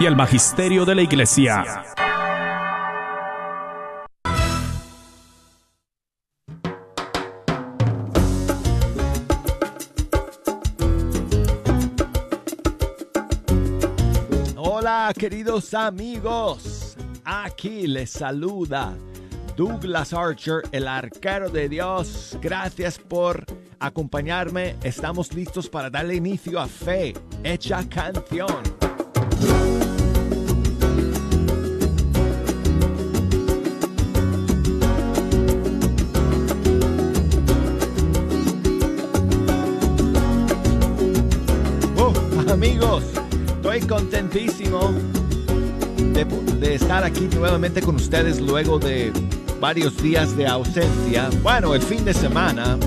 y 0.00 0.06
el 0.06 0.14
magisterio 0.14 0.84
de 0.84 0.94
la 0.94 1.02
iglesia. 1.02 1.84
Hola 14.56 15.12
queridos 15.18 15.74
amigos, 15.74 16.96
aquí 17.24 17.86
les 17.86 18.10
saluda 18.10 18.96
Douglas 19.56 20.12
Archer, 20.12 20.62
el 20.70 20.86
arquero 20.86 21.50
de 21.50 21.68
Dios. 21.68 22.38
Gracias 22.40 22.96
por 22.96 23.44
acompañarme. 23.80 24.76
Estamos 24.84 25.34
listos 25.34 25.68
para 25.68 25.90
darle 25.90 26.14
inicio 26.14 26.60
a 26.60 26.68
Fe, 26.68 27.12
hecha 27.42 27.82
canción. 27.88 28.87
Contentísimo 43.88 44.92
de, 45.96 46.74
estar 46.74 47.02
aquí 47.04 47.28
nuevamente 47.34 47.80
con 47.80 47.96
ustedes 47.96 48.40
luego 48.40 48.78
de 48.78 49.10
varios 49.60 49.96
días 50.02 50.36
de 50.36 50.46
ausencia. 50.46 51.30
Bueno, 51.42 51.74
el 51.74 51.82
fin 51.82 52.04
de 52.04 52.12
semana, 52.12 52.78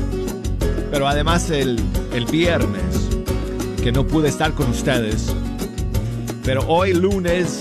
pero 0.92 1.08
además 1.08 1.50
el, 1.50 1.80
el 2.14 2.26
viernes, 2.26 3.10
que 3.84 3.92
no 3.92 4.06
pude 4.06 4.30
estar 4.30 4.54
con 4.54 4.70
ustedes. 4.70 5.34
Pero 6.44 6.66
hoy 6.68 6.94
lunes, 6.94 7.60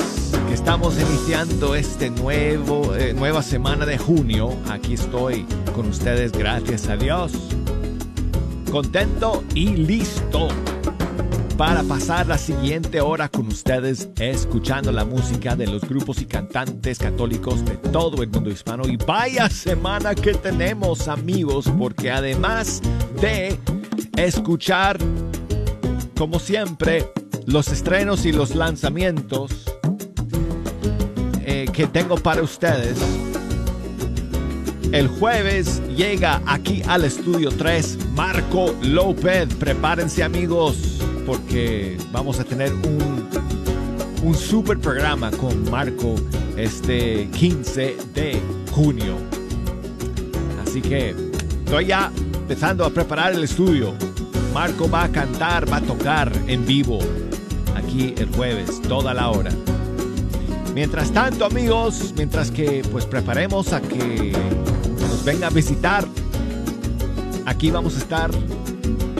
que 0.48 0.54
estamos 0.54 0.94
iniciando 1.00 1.74
este 1.74 2.10
nuevo, 2.10 2.94
eh, 2.94 3.14
nueva 3.14 3.42
semana 3.42 3.86
de 3.86 3.96
junio, 3.96 4.56
aquí 4.68 4.94
estoy 4.94 5.46
con 5.74 5.88
ustedes, 5.88 6.32
gracias 6.32 6.88
a 6.88 6.96
Dios. 6.96 7.32
Contento 8.70 9.42
y 9.54 9.76
listo 9.76 10.48
para 11.60 11.82
pasar 11.82 12.26
la 12.26 12.38
siguiente 12.38 13.02
hora 13.02 13.28
con 13.28 13.46
ustedes 13.48 14.08
escuchando 14.18 14.90
la 14.92 15.04
música 15.04 15.54
de 15.54 15.66
los 15.66 15.82
grupos 15.82 16.22
y 16.22 16.24
cantantes 16.24 16.98
católicos 16.98 17.62
de 17.66 17.76
todo 17.76 18.22
el 18.22 18.30
mundo 18.30 18.48
hispano. 18.48 18.88
Y 18.88 18.96
vaya 18.96 19.46
semana 19.50 20.14
que 20.14 20.32
tenemos 20.32 21.06
amigos, 21.06 21.70
porque 21.78 22.10
además 22.10 22.80
de 23.20 23.58
escuchar, 24.16 24.96
como 26.16 26.38
siempre, 26.38 27.12
los 27.44 27.68
estrenos 27.68 28.24
y 28.24 28.32
los 28.32 28.54
lanzamientos 28.54 29.50
eh, 31.44 31.66
que 31.70 31.86
tengo 31.86 32.16
para 32.16 32.40
ustedes, 32.40 32.96
el 34.92 35.08
jueves 35.08 35.82
llega 35.94 36.40
aquí 36.46 36.82
al 36.88 37.04
estudio 37.04 37.50
3 37.50 37.98
Marco 38.14 38.74
López. 38.80 39.54
Prepárense 39.56 40.22
amigos 40.22 40.89
porque 41.30 41.96
vamos 42.10 42.40
a 42.40 42.44
tener 42.44 42.72
un, 42.74 43.28
un 44.24 44.34
super 44.34 44.76
programa 44.76 45.30
con 45.30 45.70
Marco 45.70 46.16
este 46.56 47.28
15 47.28 47.96
de 48.12 48.42
junio. 48.72 49.14
Así 50.60 50.82
que 50.82 51.14
estoy 51.64 51.86
ya 51.86 52.10
empezando 52.34 52.84
a 52.84 52.90
preparar 52.90 53.32
el 53.32 53.44
estudio. 53.44 53.94
Marco 54.52 54.90
va 54.90 55.04
a 55.04 55.08
cantar, 55.08 55.72
va 55.72 55.76
a 55.76 55.80
tocar 55.82 56.32
en 56.48 56.66
vivo 56.66 56.98
aquí 57.76 58.12
el 58.18 58.28
jueves, 58.34 58.82
toda 58.82 59.14
la 59.14 59.30
hora. 59.30 59.52
Mientras 60.74 61.12
tanto, 61.12 61.44
amigos, 61.44 62.12
mientras 62.16 62.50
que 62.50 62.82
pues 62.90 63.06
preparemos 63.06 63.72
a 63.72 63.80
que 63.80 64.32
nos 65.00 65.24
venga 65.24 65.46
a 65.46 65.50
visitar, 65.50 66.04
aquí 67.46 67.70
vamos 67.70 67.94
a 67.94 67.98
estar 67.98 68.32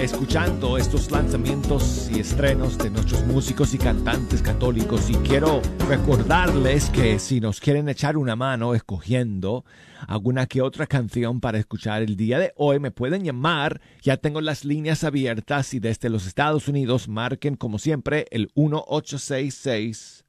escuchando 0.02 0.78
estos 0.78 1.10
lanzamientos 1.10 2.08
y 2.10 2.20
estrenos 2.20 2.78
de 2.78 2.90
nuestros 2.90 3.24
músicos 3.26 3.74
y 3.74 3.78
cantantes 3.78 4.40
católicos. 4.40 5.10
Y 5.10 5.14
quiero 5.16 5.60
recordarles 5.88 6.88
que 6.90 7.18
si 7.18 7.40
nos 7.40 7.60
quieren 7.60 7.88
echar 7.88 8.16
una 8.16 8.34
mano 8.34 8.74
escogiendo 8.74 9.64
alguna 10.08 10.46
que 10.46 10.62
otra 10.62 10.86
canción 10.86 11.40
para 11.40 11.58
escuchar 11.58 12.00
el 12.02 12.16
día 12.16 12.38
de 12.38 12.54
hoy 12.56 12.78
me 12.78 12.90
pueden 12.90 13.24
llamar, 13.24 13.82
ya 14.00 14.16
tengo 14.16 14.40
las 14.40 14.64
líneas 14.64 15.04
abiertas 15.04 15.74
y 15.74 15.80
desde 15.80 16.08
los 16.08 16.26
Estados 16.26 16.68
Unidos 16.68 17.06
marquen 17.06 17.56
como 17.56 17.78
siempre 17.78 18.24
el 18.30 18.50
1866 18.54 20.24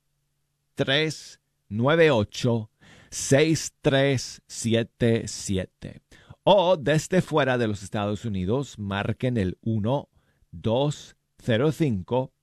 398 0.76 2.70
6377 3.10 6.02
o 6.44 6.78
desde 6.78 7.22
fuera 7.22 7.58
de 7.58 7.68
los 7.68 7.84
Estados 7.84 8.24
Unidos 8.26 8.80
marquen 8.80 9.38
el 9.38 9.58
1 9.62 10.10
205 10.52 12.34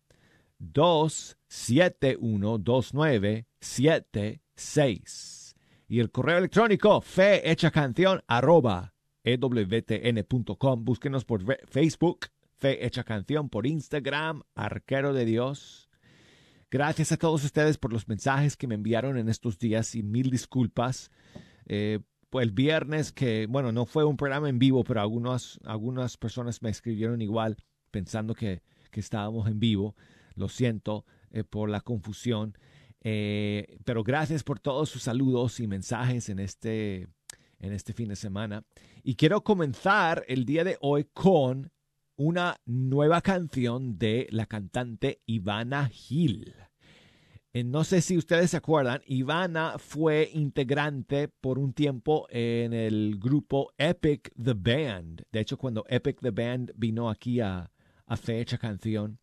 271 0.58 2.58
2976 2.58 5.54
y 5.88 6.00
el 6.00 6.10
correo 6.10 6.38
electrónico 6.38 7.00
fe 7.00 7.50
hecha 7.50 7.70
canción 7.70 8.22
arroba 8.26 8.94
ewtn.com 9.24 10.84
búsquenos 10.84 11.24
por 11.24 11.42
Facebook 11.66 12.26
fe 12.58 12.84
hecha 12.84 13.04
canción 13.04 13.48
por 13.48 13.66
Instagram 13.66 14.42
arquero 14.54 15.12
de 15.12 15.24
Dios. 15.24 15.88
Gracias 16.70 17.12
a 17.12 17.16
todos 17.16 17.44
ustedes 17.44 17.78
por 17.78 17.92
los 17.92 18.08
mensajes 18.08 18.56
que 18.56 18.66
me 18.66 18.74
enviaron 18.74 19.16
en 19.16 19.28
estos 19.28 19.58
días 19.58 19.94
y 19.94 20.02
mil 20.02 20.30
disculpas 20.30 21.10
eh, 21.66 22.00
pues 22.30 22.44
el 22.44 22.52
viernes 22.52 23.12
que, 23.12 23.46
bueno, 23.48 23.72
no 23.72 23.86
fue 23.86 24.04
un 24.04 24.16
programa 24.16 24.48
en 24.48 24.58
vivo, 24.58 24.84
pero 24.84 25.00
algunas, 25.00 25.58
algunas 25.64 26.16
personas 26.16 26.62
me 26.62 26.70
escribieron 26.70 27.22
igual 27.22 27.56
pensando 27.90 28.34
que, 28.34 28.62
que 28.90 29.00
estábamos 29.00 29.48
en 29.48 29.60
vivo. 29.60 29.96
Lo 30.34 30.48
siento 30.48 31.04
eh, 31.30 31.44
por 31.44 31.70
la 31.70 31.80
confusión. 31.80 32.56
Eh, 33.00 33.78
pero 33.84 34.02
gracias 34.02 34.42
por 34.42 34.58
todos 34.58 34.88
sus 34.88 35.02
saludos 35.02 35.60
y 35.60 35.66
mensajes 35.66 36.28
en 36.28 36.38
este, 36.38 37.08
en 37.58 37.72
este 37.72 37.92
fin 37.92 38.08
de 38.08 38.16
semana. 38.16 38.64
Y 39.02 39.14
quiero 39.14 39.42
comenzar 39.42 40.24
el 40.28 40.44
día 40.44 40.64
de 40.64 40.76
hoy 40.80 41.04
con 41.12 41.70
una 42.16 42.60
nueva 42.66 43.20
canción 43.22 43.98
de 43.98 44.26
la 44.30 44.46
cantante 44.46 45.22
Ivana 45.26 45.88
Gil. 45.88 46.54
Eh, 47.58 47.64
no 47.64 47.82
sé 47.82 48.02
si 48.02 48.16
ustedes 48.16 48.52
se 48.52 48.56
acuerdan, 48.56 49.02
Ivana 49.06 49.78
fue 49.78 50.30
integrante 50.32 51.26
por 51.26 51.58
un 51.58 51.72
tiempo 51.72 52.28
en 52.30 52.72
el 52.72 53.18
grupo 53.18 53.72
Epic 53.76 54.32
the 54.40 54.54
Band. 54.54 55.24
De 55.32 55.40
hecho, 55.40 55.56
cuando 55.58 55.84
Epic 55.88 56.20
the 56.20 56.30
Band 56.30 56.72
vino 56.76 57.10
aquí 57.10 57.40
a, 57.40 57.68
a 58.06 58.16
Fecha 58.16 58.58
Canción, 58.58 59.18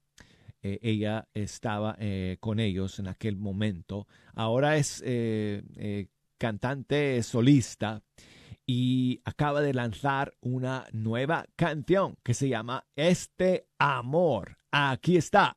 eh, 0.61 0.79
ella 0.81 1.29
estaba 1.33 1.95
eh, 1.97 2.35
con 2.41 2.59
ellos 2.59 2.99
en 2.99 3.07
aquel 3.07 3.37
momento. 3.37 4.05
Ahora 4.33 4.75
es 4.75 5.01
cantante 6.37 7.23
solista 7.23 8.03
y 8.65 9.21
acaba 9.23 9.61
de 9.61 9.73
lanzar 9.73 10.33
una 10.41 10.87
nueva 10.91 11.45
canción 11.55 12.17
que 12.21 12.33
se 12.33 12.49
llama 12.49 12.85
Este 12.97 13.69
Amor. 13.79 14.57
Aquí 14.71 15.15
está. 15.15 15.55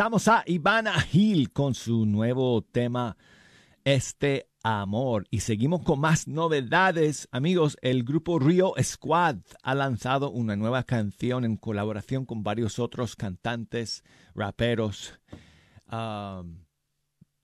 Escuchamos 0.00 0.28
a 0.28 0.42
Ivana 0.46 0.94
Hill 1.12 1.52
con 1.52 1.74
su 1.74 2.06
nuevo 2.06 2.62
tema 2.62 3.18
Este 3.84 4.48
Amor 4.62 5.26
y 5.30 5.40
seguimos 5.40 5.82
con 5.82 6.00
más 6.00 6.26
novedades. 6.26 7.28
Amigos, 7.32 7.76
el 7.82 8.02
grupo 8.02 8.38
Rio 8.38 8.72
Squad 8.82 9.36
ha 9.62 9.74
lanzado 9.74 10.30
una 10.30 10.56
nueva 10.56 10.84
canción 10.84 11.44
en 11.44 11.58
colaboración 11.58 12.24
con 12.24 12.42
varios 12.42 12.78
otros 12.78 13.14
cantantes, 13.14 14.02
raperos. 14.34 15.20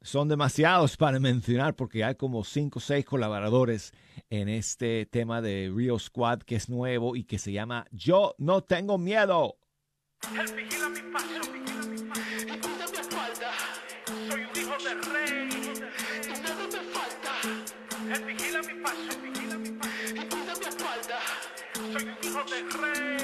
Son 0.01 0.29
demasiados 0.29 0.97
para 0.97 1.21
mencionar 1.21 1.77
porque 1.77 2.05
hay 2.05 2.15
como 2.15 2.43
cinco 2.43 2.79
o 2.79 2.81
seis 2.81 3.05
colaboradores 3.05 3.93
en 4.31 4.49
este 4.49 5.05
tema 5.05 5.43
de 5.43 5.71
Rio 5.77 5.99
Squad 5.99 6.39
que 6.39 6.57
es 6.57 6.71
nuevo 6.71 7.17
y 7.17 7.25
que 7.25 7.37
se 7.37 7.53
llama 7.53 7.87
Yo 7.91 8.35
no 8.39 8.63
tengo 8.63 8.97
miedo. 8.97 9.59
Vigila 10.23 10.89
mi 10.89 11.03
paso, 11.13 11.53
vigila 11.53 11.87
mi 11.87 12.03
paso. 12.09 12.23
Cuida 12.63 12.87
mi 12.91 12.99
espalda. 12.99 13.51
Soy 14.29 14.41
un 14.45 14.57
hijo 14.57 14.77
de 14.85 14.95
rey. 15.13 15.49
Y 16.25 16.41
nada 16.41 16.67
me 16.67 16.81
falta. 16.95 17.33
Él 18.15 18.25
vigila 18.25 18.61
mi 18.63 18.75
paso, 18.83 19.21
vigila 19.23 19.57
mi 19.59 19.71
paso. 19.73 20.15
Cuida 20.31 20.55
mi 20.61 20.67
espalda. 20.67 21.19
Soy 21.75 22.05
un 22.05 22.17
hijo 22.23 22.43
de 22.45 22.59
rey. 22.79 23.16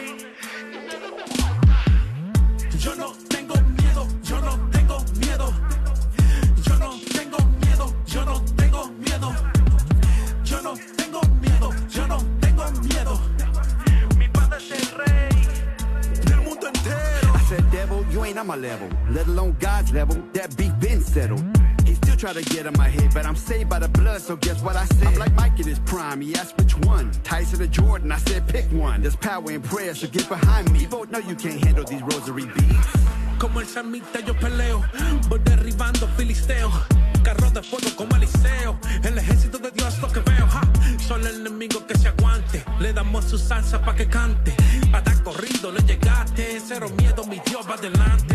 I'm 23.33 23.39
saved 23.39 23.71
by 23.71 23.79
the 23.79 23.89
blood, 23.89 24.21
so 24.21 24.37
guess 24.37 24.61
what 24.61 24.77
I 24.77 24.85
said? 24.85 25.07
I'm 25.07 25.15
like 25.15 25.33
Mike 25.33 25.59
in 25.59 25.67
his 25.67 25.79
prime, 25.79 26.21
he 26.21 26.35
asked 26.35 26.55
which 26.59 26.77
one. 26.81 27.11
Tyson 27.25 27.63
or 27.63 27.67
Jordan, 27.67 28.13
I 28.13 28.19
said 28.19 28.47
pick 28.47 28.71
one. 28.71 29.01
There's 29.01 29.17
power 29.17 29.51
in 29.51 29.63
prayer, 29.63 29.95
so 29.95 30.07
get 30.07 30.29
behind 30.29 30.71
me. 30.71 30.81
You 30.81 30.89
both 30.89 31.11
know 31.11 31.19
you 31.19 31.35
can't 31.35 31.65
handle 31.65 31.83
these 31.83 32.03
rosary 32.03 32.45
beats. 32.45 32.89
Como 33.39 33.61
el 33.61 33.67
samita 33.67 34.21
yo 34.21 34.35
peleo, 34.35 34.85
voy 35.31 35.39
derribando 35.39 36.07
filisteos. 36.09 36.75
Carro 37.25 37.49
de 37.49 37.63
fuego 37.63 37.97
como 37.97 38.15
Eliseo, 38.17 38.79
el 39.03 39.17
ejército 39.17 39.57
de 39.57 39.71
Dios 39.71 39.99
lo 40.03 40.09
que 40.09 40.21
veo. 40.21 40.47
Ja. 40.47 40.61
Solo 40.99 41.27
el 41.27 41.37
enemigo 41.37 41.87
que 41.87 41.97
se 41.97 42.09
aguante, 42.09 42.63
le 42.81 42.93
damos 42.93 43.25
su 43.25 43.39
salsa 43.39 43.81
pa' 43.83 43.95
que 43.95 44.09
cante. 44.09 44.55
Hasta 44.93 45.15
corrido 45.23 45.73
le 45.73 45.81
llegaste, 45.85 46.61
cero 46.69 46.91
miedo, 46.99 47.25
mi 47.25 47.41
Dios 47.47 47.67
va 47.67 47.77
adelante. 47.77 48.32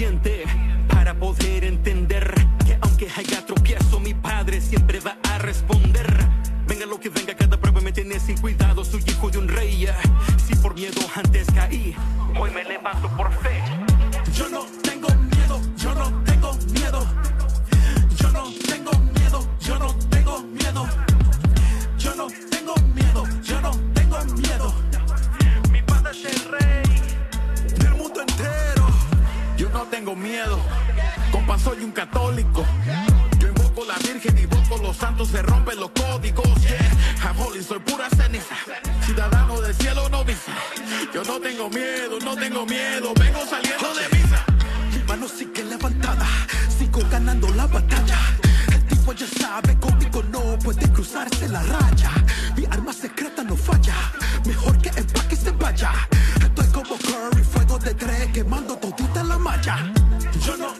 Caminado 0.00 0.39
los 34.90 34.96
santos, 34.96 35.28
se 35.28 35.40
rompen 35.42 35.78
los 35.78 35.90
códigos. 35.90 36.48
Yeah, 36.62 37.24
I'm 37.24 37.36
holy, 37.38 37.62
soy 37.62 37.78
pura 37.78 38.08
ceniza. 38.10 38.56
Ciudadano 39.06 39.60
del 39.60 39.72
cielo 39.74 40.08
no 40.08 40.24
dice. 40.24 40.50
Yo 41.14 41.22
no 41.22 41.38
tengo 41.38 41.70
miedo, 41.70 42.18
no 42.24 42.34
tengo 42.34 42.66
miedo, 42.66 43.12
vengo 43.14 43.40
saliendo 43.46 43.88
de 43.94 44.04
misa. 44.16 44.44
Mi 44.92 45.00
mano 45.04 45.28
sigue 45.28 45.62
levantada, 45.62 46.26
sigo 46.76 47.02
ganando 47.08 47.46
la 47.54 47.66
batalla. 47.68 48.18
El 48.72 48.84
tipo 48.86 49.12
ya 49.12 49.28
sabe, 49.28 49.78
conmigo 49.78 50.24
no 50.24 50.58
puede 50.58 50.90
cruzarse 50.90 51.48
la 51.48 51.62
raya. 51.62 52.10
Mi 52.56 52.64
arma 52.64 52.92
secreta 52.92 53.44
no 53.44 53.56
falla, 53.56 53.94
mejor 54.44 54.76
que 54.78 54.88
empaque 54.88 55.36
se 55.36 55.52
vaya. 55.52 55.92
Estoy 56.42 56.66
como 56.68 56.96
Curry, 56.98 57.44
fuego 57.44 57.78
de 57.78 57.94
tres, 57.94 58.26
quemando 58.32 58.76
todita 58.76 59.22
la 59.22 59.38
malla. 59.38 59.92
Yo 60.44 60.56
no 60.56 60.74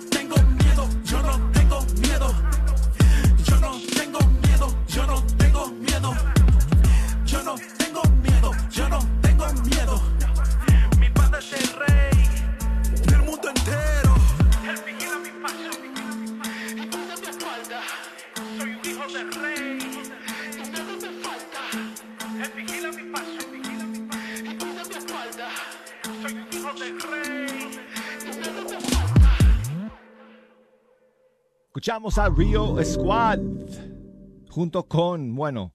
tengo 7.79 8.03
miedo, 8.23 8.53
yo 8.71 8.89
no 8.89 8.99
tengo 9.21 9.47
miedo. 9.65 10.01
Mi 10.99 11.11
padre 11.11 11.39
es 11.39 11.53
el 11.53 11.69
rey 11.79 12.11
del 13.07 13.23
mundo 13.23 13.49
entero. 13.49 14.15
Él 14.69 14.79
vigila 14.87 15.19
mi 15.19 15.31
paso, 15.43 15.71
mi 15.83 15.89
paso. 15.99 16.75
Mi 16.75 16.87
paso. 16.87 17.17
Soy 18.59 18.71
un 18.71 18.79
hijo 18.85 19.07
del 19.13 19.33
rey. 19.33 19.81
Escuchamos 31.67 32.19
a 32.19 32.29
Rio 32.29 32.77
Squad 32.85 33.39
junto 34.51 34.87
con, 34.87 35.35
bueno, 35.35 35.73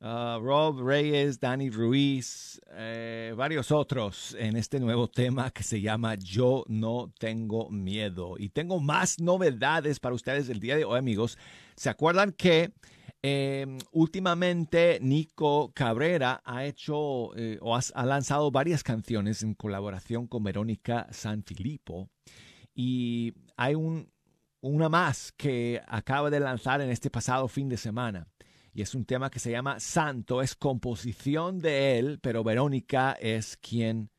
uh, 0.00 0.38
Rob 0.40 0.80
Reyes, 0.80 1.38
Danny 1.38 1.70
Ruiz, 1.70 2.60
eh, 2.72 3.34
varios 3.36 3.70
otros 3.70 4.36
en 4.38 4.56
este 4.56 4.80
nuevo 4.80 5.08
tema 5.08 5.50
que 5.50 5.62
se 5.62 5.80
llama 5.80 6.14
Yo 6.14 6.64
no 6.68 7.12
tengo 7.18 7.70
miedo. 7.70 8.36
Y 8.38 8.50
tengo 8.50 8.80
más 8.80 9.20
novedades 9.20 10.00
para 10.00 10.14
ustedes 10.14 10.48
el 10.48 10.60
día 10.60 10.76
de 10.76 10.84
hoy, 10.84 10.98
amigos. 10.98 11.38
¿Se 11.76 11.88
acuerdan 11.88 12.32
que 12.32 12.72
eh, 13.22 13.66
últimamente 13.92 14.98
Nico 15.02 15.72
Cabrera 15.74 16.40
ha 16.44 16.64
hecho 16.64 17.36
eh, 17.36 17.58
o 17.60 17.76
ha 17.76 18.06
lanzado 18.06 18.50
varias 18.50 18.82
canciones 18.82 19.42
en 19.42 19.54
colaboración 19.54 20.26
con 20.26 20.42
Verónica 20.42 21.06
Sanfilippo? 21.10 22.08
Y 22.74 23.34
hay 23.56 23.74
un, 23.74 24.10
una 24.60 24.88
más 24.88 25.32
que 25.32 25.82
acaba 25.86 26.30
de 26.30 26.40
lanzar 26.40 26.80
en 26.80 26.90
este 26.90 27.10
pasado 27.10 27.48
fin 27.48 27.68
de 27.68 27.76
semana. 27.76 28.26
Y 28.72 28.82
es 28.82 28.94
un 28.94 29.04
tema 29.04 29.30
que 29.30 29.38
se 29.38 29.50
llama 29.50 29.80
Santo. 29.80 30.42
Es 30.42 30.54
composición 30.54 31.60
de 31.60 31.98
él, 31.98 32.18
pero 32.20 32.44
Verónica 32.44 33.12
es 33.12 33.56
quien 33.56 34.10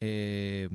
eh, 0.00 0.68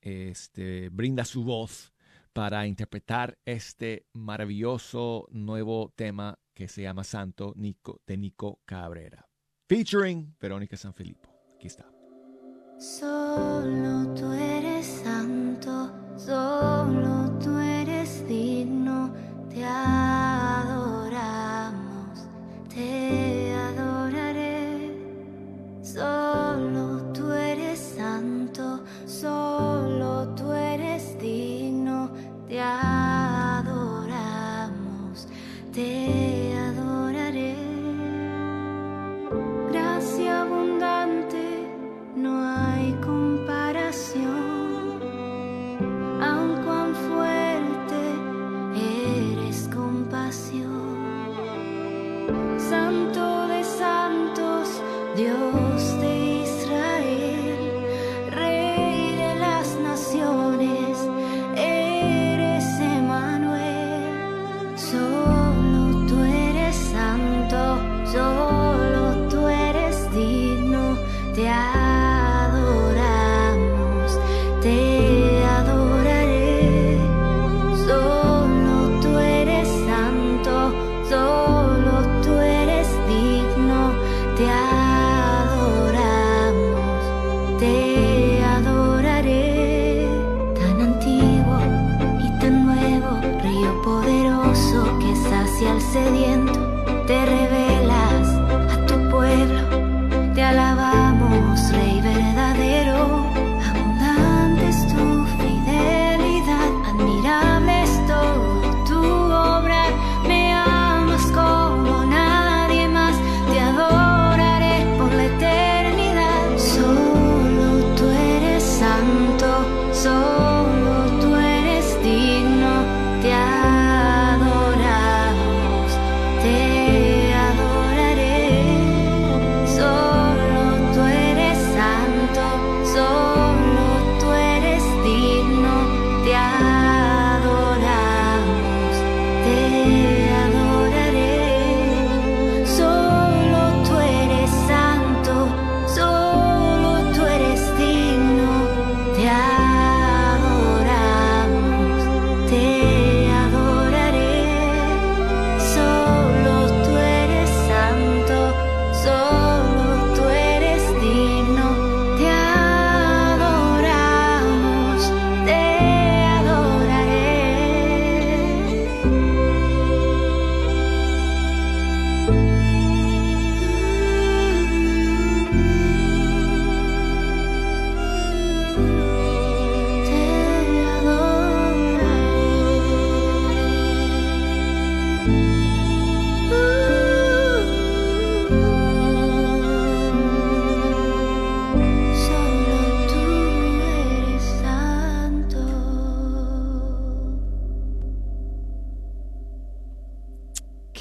este, 0.00 0.88
brinda 0.90 1.24
su 1.24 1.44
voz 1.44 1.92
para 2.32 2.66
interpretar 2.66 3.38
este 3.44 4.06
maravilloso 4.12 5.26
nuevo 5.30 5.92
tema 5.94 6.38
que 6.52 6.68
se 6.68 6.82
llama 6.82 7.04
Santo 7.04 7.54
Nico, 7.56 8.00
de 8.06 8.16
Nico 8.16 8.60
Cabrera. 8.64 9.26
Featuring 9.68 10.36
Verónica 10.40 10.76
Sanfilippo. 10.76 11.30
Aquí 11.54 11.68
está. 11.68 11.90
Solo 12.78 14.12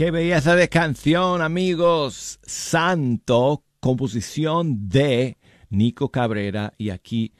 Qué 0.03 0.11
belleza 0.11 0.57
de 0.57 0.67
canción, 0.67 1.41
amigos. 1.41 2.37
Santo, 2.43 3.63
composición 3.79 4.89
de 4.89 5.37
Nico 5.69 6.11
Cabrera 6.11 6.73
y 6.77 6.89
aquí 6.89 7.31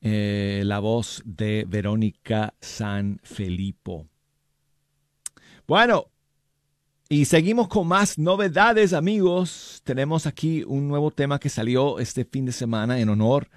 eh, 0.00 0.62
la 0.64 0.78
voz 0.78 1.22
de 1.26 1.66
Verónica 1.68 2.54
San 2.58 3.20
Felipo. 3.22 4.06
Bueno, 5.68 6.06
y 7.10 7.26
seguimos 7.26 7.68
con 7.68 7.86
más 7.86 8.16
novedades, 8.16 8.94
amigos. 8.94 9.82
Tenemos 9.84 10.26
aquí 10.26 10.64
un 10.66 10.88
nuevo 10.88 11.10
tema 11.10 11.38
que 11.38 11.50
salió 11.50 11.98
este 11.98 12.24
fin 12.24 12.46
de 12.46 12.52
semana 12.52 12.98
en 12.98 13.10
honor 13.10 13.50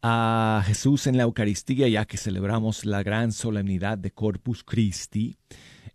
a 0.00 0.62
Jesús 0.64 1.06
en 1.08 1.18
la 1.18 1.24
Eucaristía, 1.24 1.88
ya 1.88 2.06
que 2.06 2.16
celebramos 2.16 2.86
la 2.86 3.02
gran 3.02 3.32
solemnidad 3.32 3.98
de 3.98 4.12
Corpus 4.12 4.64
Christi 4.64 5.36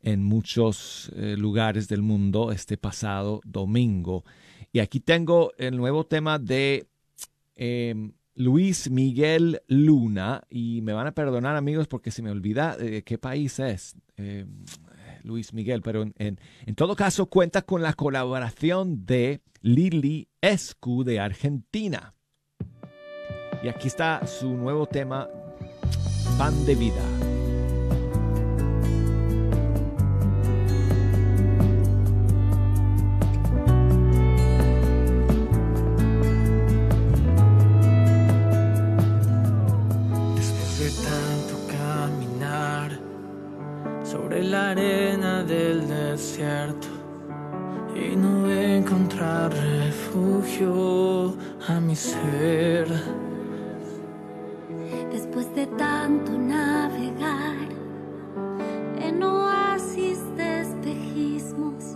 en 0.03 0.23
muchos 0.23 1.11
eh, 1.15 1.35
lugares 1.37 1.87
del 1.87 2.01
mundo 2.01 2.51
este 2.51 2.77
pasado 2.77 3.41
domingo. 3.45 4.23
Y 4.71 4.79
aquí 4.79 4.99
tengo 4.99 5.53
el 5.57 5.77
nuevo 5.77 6.05
tema 6.05 6.37
de 6.37 6.87
em, 7.55 8.11
Luis 8.35 8.89
Miguel 8.91 9.61
Luna. 9.67 10.43
Y 10.49 10.81
me 10.81 10.93
van 10.93 11.07
a 11.07 11.13
perdonar, 11.13 11.55
amigos, 11.55 11.87
porque 11.87 12.11
se 12.11 12.21
me 12.21 12.31
olvida 12.31 12.75
eh, 12.79 13.03
qué 13.03 13.17
país 13.17 13.59
es. 13.59 13.95
Em, 14.17 14.65
Luis 15.23 15.53
Miguel, 15.53 15.81
pero 15.81 16.05
en, 16.17 16.37
todo 16.75 16.95
caso 16.97 17.27
cuenta 17.27 17.61
con 17.61 17.81
la 17.81 17.93
colaboración 17.93 19.05
de 19.05 19.41
Lili 19.61 20.27
Escu 20.41 21.05
de 21.05 21.21
Argentina. 21.21 22.13
Y 23.63 23.69
aquí 23.69 23.87
está 23.87 24.27
su 24.27 24.49
nuevo 24.49 24.85
tema, 24.85 25.29
Pan 26.37 26.65
de 26.65 26.75
Vida. 26.75 27.32
Y 47.95 48.15
no 48.17 48.49
encontrar 48.51 49.53
refugio 49.53 51.37
a 51.67 51.79
mi 51.79 51.95
ser. 51.95 52.87
Después 55.11 55.53
de 55.55 55.67
tanto 55.67 56.37
navegar 56.37 57.69
en 58.99 59.23
oasis 59.23 60.19
de 60.35 60.61
espejismos, 60.61 61.92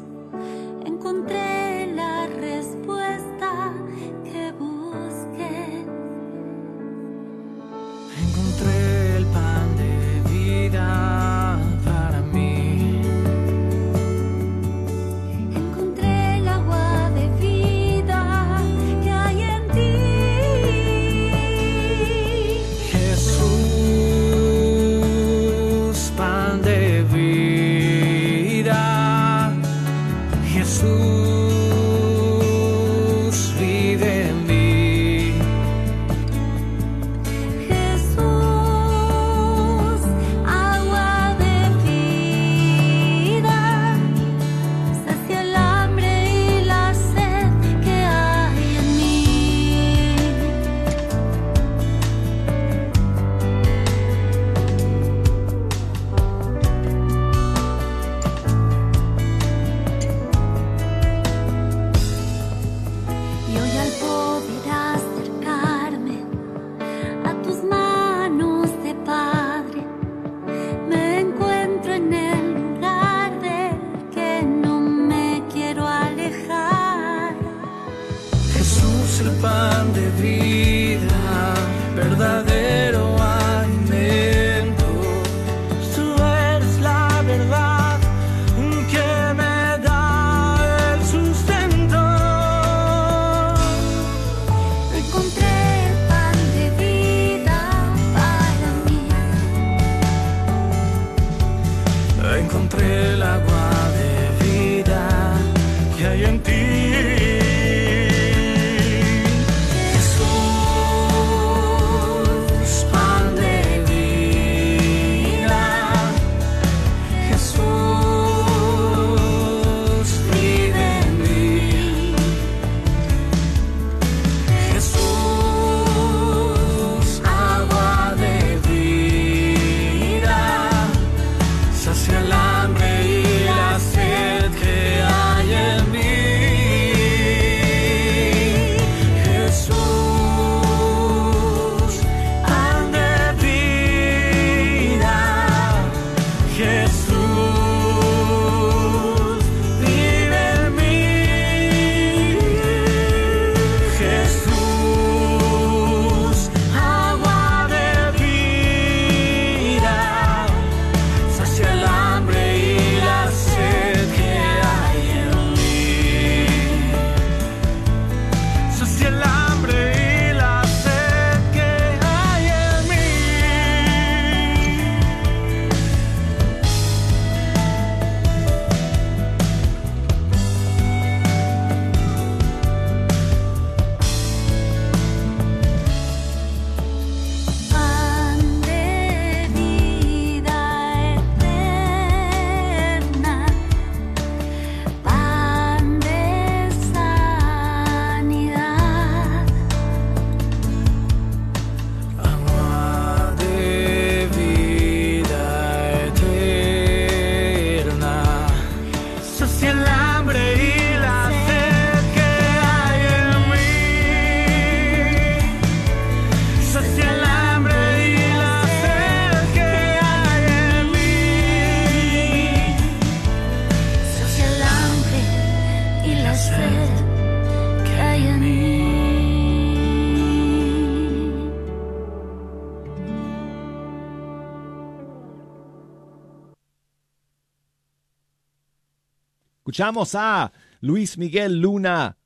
Escuchamos 239.78 240.16
a 240.16 240.52
Luis 240.82 241.20
Miguel 241.20 241.62
Luna 241.62 242.18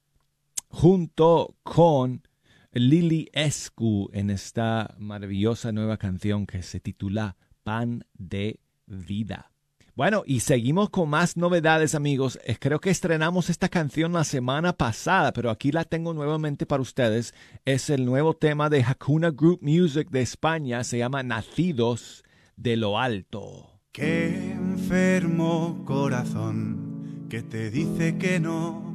junto 0.70 1.58
con 1.64 2.26
Lili 2.72 3.28
Escu 3.34 4.10
en 4.14 4.30
esta 4.30 4.96
maravillosa 4.98 5.74
nueva 5.74 5.98
canción 5.98 6.48
que 6.48 6.64
se 6.64 6.80
titula 6.80 7.36
Pan 7.64 8.06
de 8.14 8.62
Vida. 8.86 9.52
Bueno, 9.96 10.24
y 10.26 10.40
seguimos 10.40 10.92
con 10.92 11.10
más 11.10 11.36
novedades, 11.36 11.94
amigos. 11.94 12.40
Creo 12.62 12.80
que 12.80 12.90
estrenamos 12.90 13.50
esta 13.50 13.68
canción 13.68 14.14
la 14.14 14.24
semana 14.24 14.72
pasada, 14.72 15.34
pero 15.34 15.50
aquí 15.50 15.74
la 15.74 15.84
tengo 15.84 16.14
nuevamente 16.14 16.66
para 16.66 16.82
ustedes. 16.82 17.34
Es 17.66 17.90
el 17.90 18.06
nuevo 18.06 18.34
tema 18.34 18.70
de 18.70 18.82
Hakuna 18.82 19.30
Group 19.30 19.60
Music 19.62 20.10
de 20.10 20.22
España. 20.22 20.86
Se 20.86 21.00
llama 21.00 21.22
Nacidos 21.22 22.24
de 22.56 22.78
lo 22.78 22.98
Alto. 22.98 23.82
Qué 23.92 24.54
enfermo 24.54 25.84
corazón 25.84 26.91
que 27.32 27.44
te 27.44 27.72
dice 27.72 28.18
que 28.18 28.42
no. 28.42 28.94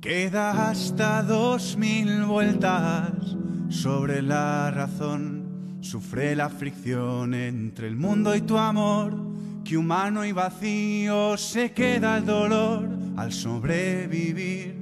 Que 0.00 0.30
da 0.30 0.70
hasta 0.70 1.22
dos 1.22 1.76
mil 1.76 2.24
vueltas 2.24 3.36
sobre 3.68 4.22
la 4.22 4.70
razón. 4.70 5.76
Sufre 5.82 6.34
la 6.34 6.48
fricción 6.48 7.34
entre 7.34 7.86
el 7.86 7.96
mundo 7.96 8.34
y 8.34 8.40
tu 8.40 8.56
amor. 8.56 9.14
Que 9.62 9.76
humano 9.76 10.24
y 10.24 10.32
vacío 10.32 11.36
se 11.36 11.72
queda 11.72 12.16
el 12.16 12.24
dolor 12.24 12.88
al 13.18 13.30
sobrevivir 13.30 14.74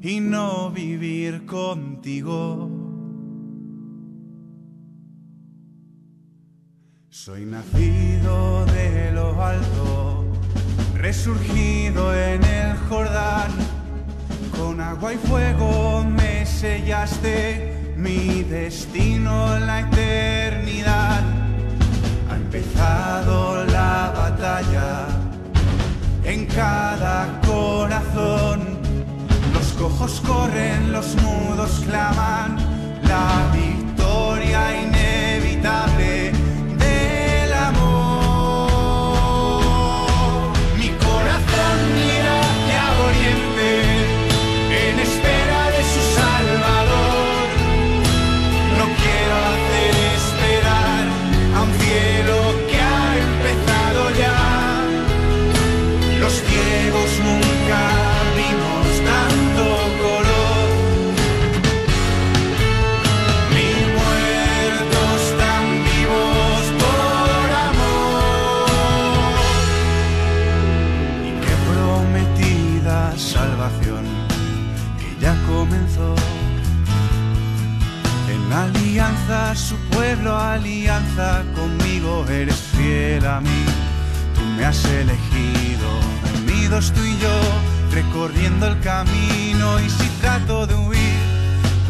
y 0.00 0.20
no 0.20 0.70
vivir 0.70 1.44
contigo. 1.44 2.70
Soy 7.10 7.44
nacido 7.44 8.64
de 8.64 9.12
lo 9.12 9.42
alto, 9.42 10.23
resurgido 11.04 12.14
en 12.14 12.42
el 12.44 12.74
Jordán. 12.88 13.50
Con 14.56 14.80
agua 14.80 15.12
y 15.12 15.18
fuego 15.18 16.02
me 16.02 16.46
sellaste 16.46 17.92
mi 17.94 18.42
destino 18.44 19.54
en 19.54 19.66
la 19.66 19.80
eternidad. 19.80 21.22
Ha 22.30 22.36
empezado 22.36 23.66
la 23.66 24.14
batalla 24.16 25.08
en 26.24 26.46
cada 26.46 27.38
corazón. 27.46 28.60
Los 29.52 29.68
cojos 29.74 30.22
corren, 30.26 30.90
los 30.90 31.16
mudos 31.16 31.82
claman, 31.86 32.56
la 33.02 33.52
victoria 33.52 34.93
alianza, 79.04 79.54
su 79.54 79.76
pueblo, 79.90 80.36
alianza 80.36 81.42
conmigo, 81.54 82.24
eres 82.28 82.56
fiel 82.56 83.26
a 83.26 83.40
mí. 83.40 83.64
Tú 84.34 84.40
me 84.56 84.64
has 84.64 84.84
elegido, 84.84 85.88
unidos 86.38 86.92
tú 86.94 87.02
y 87.02 87.18
yo, 87.18 87.36
recorriendo 87.92 88.66
el 88.66 88.80
camino. 88.80 89.80
Y 89.80 89.90
si 89.90 90.08
trato 90.20 90.66
de 90.66 90.74
huir 90.74 91.18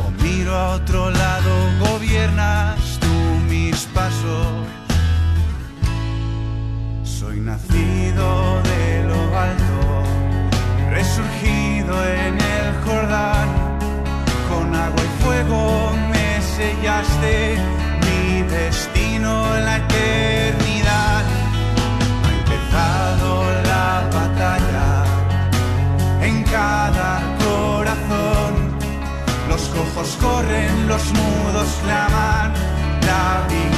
o 0.04 0.22
miro 0.22 0.56
a 0.56 0.74
otro 0.74 1.10
lado, 1.10 1.52
gobiernas 1.80 2.98
tú 3.00 3.14
mis 3.48 3.76
pasos. 3.94 4.66
Soy 7.04 7.40
nacido 7.40 8.60
de 8.62 9.04
lo 9.08 9.38
alto, 9.38 9.80
resurgido 10.90 11.94
en 12.06 12.34
el 12.40 12.66
Jordán. 12.84 13.48
Con 14.48 14.74
agua 14.74 15.02
y 15.02 15.22
fuego 15.22 15.92
me 16.10 16.23
sellaste 16.56 17.56
mi 18.04 18.42
destino 18.42 19.56
en 19.56 19.64
la 19.64 19.76
eternidad. 19.76 21.22
Ha 22.24 22.30
empezado 22.40 23.28
la 23.70 24.08
batalla 24.18 24.90
en 26.22 26.44
cada 26.44 27.10
corazón. 27.44 28.52
Los 29.48 29.62
cojos 29.76 30.16
corren, 30.20 30.88
los 30.88 31.04
mudos 31.12 31.68
claman, 31.82 32.52
la 33.08 33.46
victoria 33.48 33.73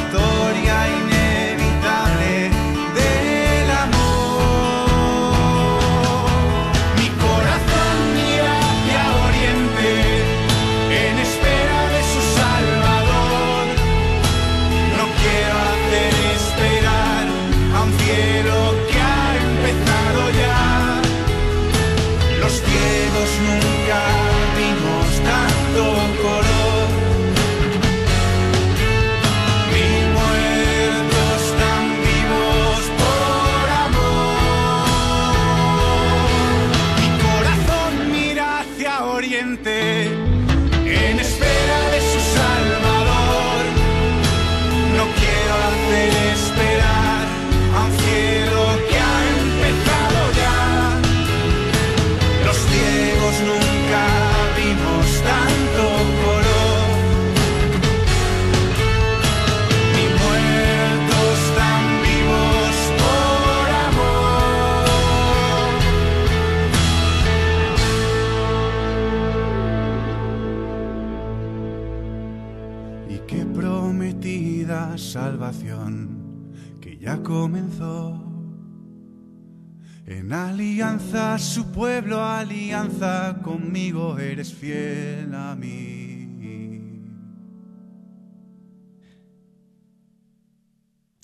su 81.39 81.73
pueblo, 81.73 82.23
alianza 82.23 83.41
conmigo, 83.43 84.19
eres 84.19 84.53
fiel 84.53 85.35
a 85.35 85.55
mí. 85.55 86.07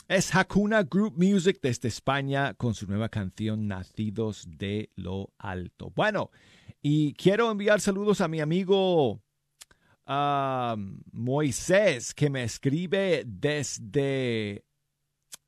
Es 0.08 0.34
Hakuna 0.34 0.82
Group 0.82 1.14
Music 1.16 1.58
desde 1.62 1.88
España 1.88 2.54
con 2.54 2.74
su 2.74 2.86
nueva 2.86 3.08
canción 3.10 3.66
Nacidos 3.68 4.46
de 4.48 4.90
lo 4.96 5.32
Alto. 5.38 5.90
Bueno, 5.94 6.30
y 6.80 7.12
quiero 7.14 7.50
enviar 7.50 7.80
saludos 7.80 8.20
a 8.22 8.28
mi 8.28 8.40
amigo 8.40 9.20
ah, 10.06 10.76
Moisés 11.12 12.14
que 12.14 12.30
me 12.30 12.44
escribe 12.44 13.24
desde 13.26 14.64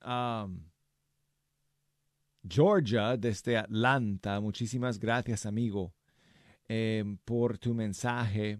ah, 0.03 0.49
Georgia, 2.49 3.17
desde 3.17 3.57
Atlanta. 3.57 4.41
Muchísimas 4.41 4.99
gracias, 4.99 5.47
amigo, 5.47 5.93
eh, 6.69 7.05
por 7.25 7.59
tu 7.59 7.75
mensaje. 7.75 8.59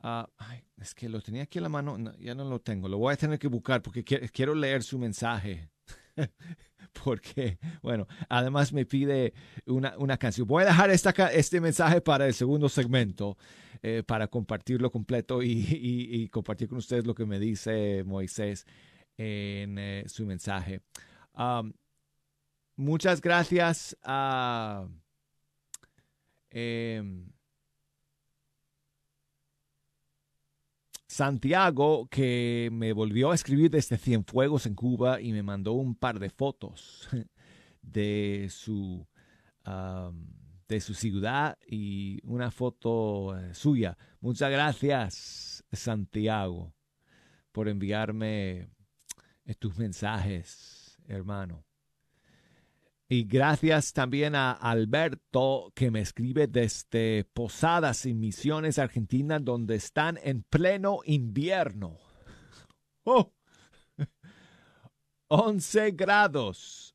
Ah, 0.00 0.28
es 0.76 0.94
que 0.94 1.08
lo 1.08 1.20
tenía 1.20 1.44
aquí 1.44 1.58
en 1.58 1.62
la 1.62 1.68
mano, 1.70 1.96
no, 1.96 2.14
ya 2.18 2.34
no 2.34 2.44
lo 2.44 2.60
tengo. 2.60 2.88
Lo 2.88 2.98
voy 2.98 3.14
a 3.14 3.16
tener 3.16 3.38
que 3.38 3.48
buscar 3.48 3.80
porque 3.80 4.04
qui- 4.04 4.30
quiero 4.30 4.54
leer 4.54 4.82
su 4.82 4.98
mensaje. 4.98 5.70
porque, 7.04 7.58
bueno, 7.82 8.06
además 8.28 8.72
me 8.72 8.84
pide 8.84 9.32
una, 9.66 9.96
una 9.98 10.16
canción. 10.18 10.46
Voy 10.46 10.62
a 10.62 10.66
dejar 10.66 10.90
este 10.90 11.60
mensaje 11.60 12.00
para 12.00 12.26
el 12.26 12.34
segundo 12.34 12.68
segmento, 12.68 13.36
eh, 13.82 14.02
para 14.06 14.28
compartirlo 14.28 14.90
completo 14.90 15.42
y, 15.42 16.28
compartir 16.30 16.68
con 16.68 16.78
ustedes 16.78 17.06
lo 17.06 17.14
que 17.14 17.26
me 17.26 17.38
dice 17.38 18.04
Moisés 18.04 18.66
en 19.16 19.78
eh, 19.78 20.04
su 20.06 20.26
mensaje. 20.26 20.82
Muchas 22.76 23.20
gracias 23.20 23.96
a... 24.02 24.86
em, 26.50 27.34
Santiago, 31.14 32.08
que 32.08 32.70
me 32.72 32.92
volvió 32.92 33.30
a 33.30 33.36
escribir 33.36 33.70
desde 33.70 33.98
Cienfuegos 33.98 34.66
en 34.66 34.74
Cuba 34.74 35.20
y 35.20 35.32
me 35.32 35.44
mandó 35.44 35.74
un 35.74 35.94
par 35.94 36.18
de 36.18 36.28
fotos 36.28 37.08
de 37.82 38.48
su, 38.50 39.06
de 40.66 40.80
su 40.80 40.94
ciudad 40.94 41.56
y 41.68 42.18
una 42.24 42.50
foto 42.50 43.38
eh, 43.38 43.54
suya. 43.54 43.96
Muchas 44.20 44.50
gracias, 44.50 45.64
Santiago, 45.70 46.74
por 47.52 47.68
enviarme 47.68 48.68
tus 49.60 49.78
mensajes, 49.78 50.98
hermano. 51.06 51.64
Y 53.08 53.24
gracias 53.24 53.92
también 53.92 54.34
a 54.34 54.52
Alberto 54.52 55.72
que 55.74 55.90
me 55.90 56.00
escribe 56.00 56.46
desde 56.46 57.24
Posadas 57.34 58.06
y 58.06 58.14
Misiones, 58.14 58.78
Argentina, 58.78 59.38
donde 59.38 59.74
están 59.74 60.18
en 60.22 60.42
pleno 60.42 61.00
invierno. 61.04 61.98
¡Oh! 63.04 63.32
11 65.28 65.90
grados 65.90 66.94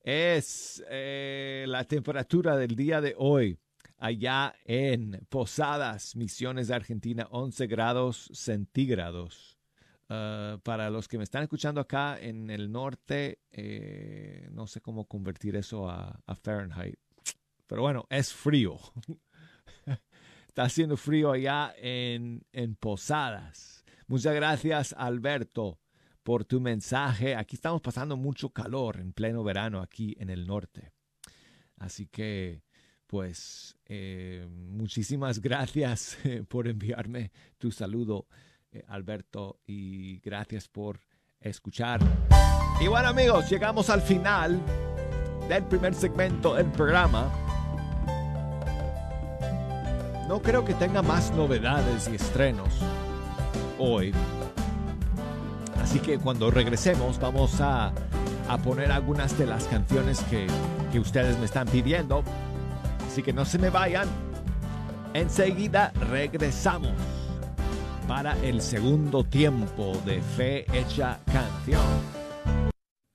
es 0.00 0.84
eh, 0.90 1.64
la 1.66 1.84
temperatura 1.84 2.56
del 2.56 2.76
día 2.76 3.00
de 3.00 3.14
hoy 3.16 3.58
allá 3.96 4.54
en 4.66 5.26
Posadas, 5.30 6.14
Misiones, 6.14 6.70
Argentina, 6.70 7.26
11 7.30 7.66
grados 7.66 8.28
centígrados. 8.34 9.53
Uh, 10.08 10.58
para 10.58 10.90
los 10.90 11.08
que 11.08 11.16
me 11.16 11.24
están 11.24 11.44
escuchando 11.44 11.80
acá 11.80 12.18
en 12.20 12.50
el 12.50 12.70
norte, 12.70 13.38
eh, 13.50 14.46
no 14.52 14.66
sé 14.66 14.82
cómo 14.82 15.06
convertir 15.06 15.56
eso 15.56 15.88
a, 15.88 16.20
a 16.26 16.34
Fahrenheit. 16.34 16.98
Pero 17.66 17.82
bueno, 17.82 18.06
es 18.10 18.32
frío. 18.32 18.78
Está 20.46 20.64
haciendo 20.64 20.96
frío 20.96 21.32
allá 21.32 21.74
en, 21.78 22.44
en 22.52 22.76
Posadas. 22.76 23.84
Muchas 24.06 24.34
gracias, 24.34 24.94
Alberto, 24.96 25.80
por 26.22 26.44
tu 26.44 26.60
mensaje. 26.60 27.34
Aquí 27.34 27.56
estamos 27.56 27.80
pasando 27.80 28.16
mucho 28.16 28.50
calor 28.50 29.00
en 29.00 29.12
pleno 29.12 29.42
verano 29.42 29.80
aquí 29.80 30.14
en 30.18 30.28
el 30.28 30.46
norte. 30.46 30.92
Así 31.78 32.06
que, 32.06 32.62
pues, 33.06 33.76
eh, 33.86 34.46
muchísimas 34.50 35.38
gracias 35.40 36.18
eh, 36.24 36.44
por 36.46 36.68
enviarme 36.68 37.32
tu 37.58 37.72
saludo 37.72 38.28
Alberto, 38.88 39.60
y 39.66 40.18
gracias 40.20 40.68
por 40.68 41.00
escuchar. 41.40 42.00
Y 42.80 42.88
bueno 42.88 43.08
amigos, 43.08 43.48
llegamos 43.48 43.90
al 43.90 44.00
final 44.00 44.60
del 45.48 45.64
primer 45.64 45.94
segmento 45.94 46.54
del 46.54 46.66
programa. 46.66 47.30
No 50.28 50.40
creo 50.40 50.64
que 50.64 50.74
tenga 50.74 51.02
más 51.02 51.30
novedades 51.32 52.08
y 52.08 52.16
estrenos 52.16 52.80
hoy. 53.78 54.12
Así 55.82 56.00
que 56.00 56.18
cuando 56.18 56.50
regresemos 56.50 57.20
vamos 57.20 57.60
a, 57.60 57.92
a 58.48 58.58
poner 58.58 58.90
algunas 58.90 59.38
de 59.38 59.46
las 59.46 59.64
canciones 59.66 60.20
que, 60.30 60.46
que 60.90 60.98
ustedes 60.98 61.38
me 61.38 61.44
están 61.44 61.68
pidiendo. 61.68 62.24
Así 63.06 63.22
que 63.22 63.32
no 63.32 63.44
se 63.44 63.58
me 63.58 63.70
vayan. 63.70 64.08
Enseguida 65.12 65.92
regresamos 66.10 66.92
para 68.06 68.36
el 68.42 68.60
segundo 68.60 69.24
tiempo 69.24 69.92
de 70.04 70.20
Fe 70.20 70.66
Hecha 70.72 71.20
Canción. 71.32 71.82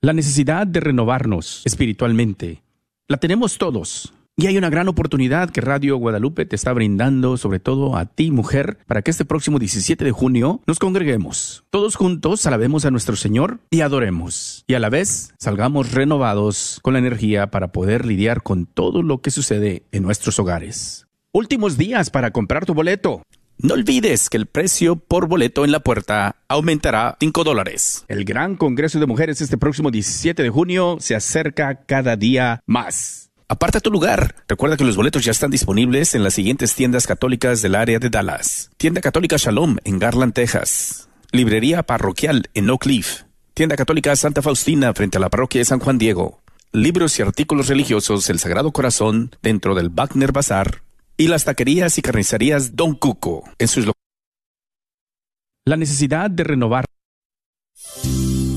La 0.02 0.12
necesidad 0.12 0.66
de 0.66 0.80
renovarnos 0.80 1.62
espiritualmente 1.64 2.62
la 3.08 3.18
tenemos 3.18 3.58
todos. 3.58 4.12
Y 4.36 4.46
hay 4.46 4.56
una 4.56 4.70
gran 4.70 4.88
oportunidad 4.88 5.50
que 5.50 5.60
Radio 5.60 5.96
Guadalupe 5.98 6.46
te 6.46 6.56
está 6.56 6.72
brindando, 6.72 7.36
sobre 7.36 7.60
todo 7.60 7.96
a 7.96 8.06
ti, 8.06 8.30
mujer, 8.30 8.78
para 8.86 9.02
que 9.02 9.10
este 9.10 9.26
próximo 9.26 9.58
17 9.58 10.02
de 10.02 10.12
junio 10.12 10.62
nos 10.66 10.78
congreguemos. 10.78 11.64
Todos 11.68 11.96
juntos 11.96 12.46
alabemos 12.46 12.86
a 12.86 12.90
nuestro 12.90 13.16
Señor 13.16 13.60
y 13.70 13.82
adoremos. 13.82 14.64
Y 14.66 14.74
a 14.74 14.78
la 14.78 14.88
vez 14.88 15.34
salgamos 15.38 15.92
renovados 15.92 16.78
con 16.82 16.94
la 16.94 17.00
energía 17.00 17.50
para 17.50 17.72
poder 17.72 18.06
lidiar 18.06 18.42
con 18.42 18.64
todo 18.64 19.02
lo 19.02 19.20
que 19.20 19.30
sucede 19.30 19.84
en 19.92 20.04
nuestros 20.04 20.38
hogares. 20.38 21.06
Últimos 21.32 21.76
días 21.76 22.08
para 22.08 22.30
comprar 22.30 22.64
tu 22.64 22.72
boleto. 22.72 23.22
No 23.62 23.74
olvides 23.74 24.30
que 24.30 24.38
el 24.38 24.46
precio 24.46 24.96
por 24.96 25.28
boleto 25.28 25.66
en 25.66 25.72
la 25.72 25.80
puerta 25.80 26.36
aumentará 26.48 27.18
5 27.20 27.44
dólares. 27.44 28.06
El 28.08 28.24
gran 28.24 28.56
Congreso 28.56 28.98
de 28.98 29.04
Mujeres 29.04 29.42
este 29.42 29.58
próximo 29.58 29.90
17 29.90 30.42
de 30.42 30.48
junio 30.48 30.96
se 30.98 31.14
acerca 31.14 31.84
cada 31.84 32.16
día 32.16 32.62
más. 32.64 33.30
Aparta 33.48 33.80
tu 33.80 33.90
lugar. 33.90 34.34
Recuerda 34.48 34.78
que 34.78 34.84
los 34.84 34.96
boletos 34.96 35.24
ya 35.26 35.32
están 35.32 35.50
disponibles 35.50 36.14
en 36.14 36.24
las 36.24 36.32
siguientes 36.32 36.74
tiendas 36.74 37.06
católicas 37.06 37.60
del 37.60 37.74
área 37.74 37.98
de 37.98 38.08
Dallas. 38.08 38.70
Tienda 38.78 39.02
Católica 39.02 39.36
Shalom 39.36 39.76
en 39.84 39.98
Garland, 39.98 40.32
Texas. 40.32 41.10
Librería 41.30 41.82
Parroquial 41.82 42.48
en 42.54 42.70
Oak 42.70 42.84
Cliff. 42.84 43.24
Tienda 43.52 43.76
Católica 43.76 44.16
Santa 44.16 44.40
Faustina 44.40 44.94
frente 44.94 45.18
a 45.18 45.20
la 45.20 45.28
parroquia 45.28 45.60
de 45.60 45.66
San 45.66 45.80
Juan 45.80 45.98
Diego. 45.98 46.40
Libros 46.72 47.18
y 47.18 47.22
artículos 47.22 47.68
religiosos 47.68 48.30
El 48.30 48.38
Sagrado 48.38 48.72
Corazón 48.72 49.36
dentro 49.42 49.74
del 49.74 49.90
Wagner 49.90 50.32
Bazar 50.32 50.80
y 51.20 51.28
las 51.28 51.44
taquerías 51.44 51.98
y 51.98 52.02
carnicerías 52.02 52.74
Don 52.76 52.94
Cuco 52.94 53.44
en 53.58 53.68
sus 53.68 53.84
lo- 53.84 53.92
La 55.66 55.76
necesidad 55.76 56.30
de 56.30 56.44
renovar 56.44 56.86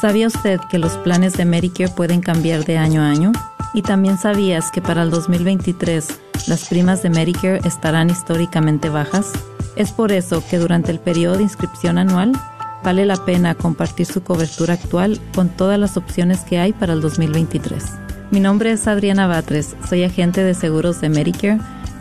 ¿Sabía 0.00 0.26
usted 0.26 0.58
que 0.70 0.78
los 0.78 0.96
planes 0.96 1.34
de 1.34 1.44
Medicare 1.44 1.90
pueden 1.90 2.22
cambiar 2.22 2.64
de 2.64 2.78
año 2.78 3.02
a 3.02 3.10
año? 3.10 3.32
¿Y 3.74 3.82
también 3.82 4.16
sabías 4.16 4.70
que 4.70 4.80
para 4.80 5.02
el 5.02 5.10
2023 5.10 6.18
las 6.48 6.66
primas 6.66 7.02
de 7.02 7.10
Medicare 7.10 7.60
estarán 7.66 8.08
históricamente 8.08 8.88
bajas? 8.88 9.32
Es 9.76 9.92
por 9.92 10.10
eso 10.10 10.42
que 10.48 10.56
durante 10.56 10.90
el 10.90 10.98
periodo 10.98 11.36
de 11.36 11.42
inscripción 11.42 11.98
anual 11.98 12.32
vale 12.82 13.04
la 13.04 13.22
pena 13.26 13.54
compartir 13.54 14.06
su 14.06 14.22
cobertura 14.22 14.72
actual 14.72 15.20
con 15.34 15.50
todas 15.50 15.78
las 15.78 15.98
opciones 15.98 16.40
que 16.40 16.58
hay 16.58 16.72
para 16.72 16.94
el 16.94 17.02
2023. 17.02 17.84
Mi 18.30 18.40
nombre 18.40 18.72
es 18.72 18.88
Adriana 18.88 19.26
Batres, 19.26 19.76
soy 19.86 20.04
agente 20.04 20.42
de 20.42 20.54
seguros 20.54 21.02
de 21.02 21.10
Medicare, 21.10 21.60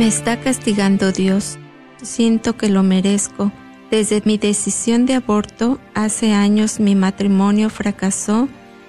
Me 0.00 0.06
está 0.06 0.40
castigando 0.40 1.12
Dios. 1.12 1.58
Siento 2.00 2.56
que 2.56 2.70
lo 2.70 2.82
merezco. 2.82 3.52
Desde 3.90 4.22
mi 4.24 4.38
decisión 4.38 5.04
de 5.04 5.12
aborto, 5.12 5.78
hace 5.94 6.32
años 6.32 6.80
mi 6.80 6.94
matrimonio 6.94 7.68
fracasó 7.68 8.48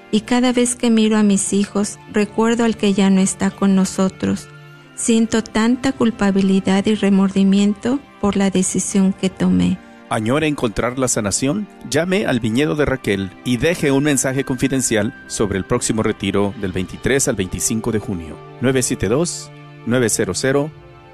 y 0.10 0.22
cada 0.22 0.54
vez 0.54 0.78
que 0.78 0.90
miro 0.90 1.18
a 1.18 1.24
mis 1.24 1.52
hijos 1.52 2.00
recuerdo 2.14 2.64
al 2.64 2.78
que 2.78 2.94
ya 2.94 3.10
no 3.10 3.20
está 3.20 3.52
con 3.52 3.76
nosotros. 3.76 4.48
Siento 4.96 5.44
tanta 5.44 5.92
culpabilidad 5.92 6.86
y 6.86 6.96
remordimiento 6.96 8.00
por 8.22 8.38
la 8.38 8.50
decisión 8.50 9.12
que 9.12 9.30
tomé. 9.30 9.78
¿Añora 10.10 10.48
encontrar 10.48 10.98
la 10.98 11.10
sanación? 11.10 11.68
Llame 11.90 12.26
al 12.26 12.40
viñedo 12.40 12.76
de 12.76 12.86
Raquel 12.86 13.32
y 13.44 13.58
deje 13.58 13.92
un 13.92 14.06
mensaje 14.06 14.46
confidencial 14.46 15.14
sobre 15.28 15.58
el 15.58 15.66
próximo 15.66 16.04
retiro 16.04 16.54
del 16.62 16.72
23 16.72 17.28
al 17.28 17.36
25 17.36 17.92
de 17.92 18.00
junio. 18.00 18.38
972-900 18.62 20.72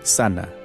Sana. 0.08 0.57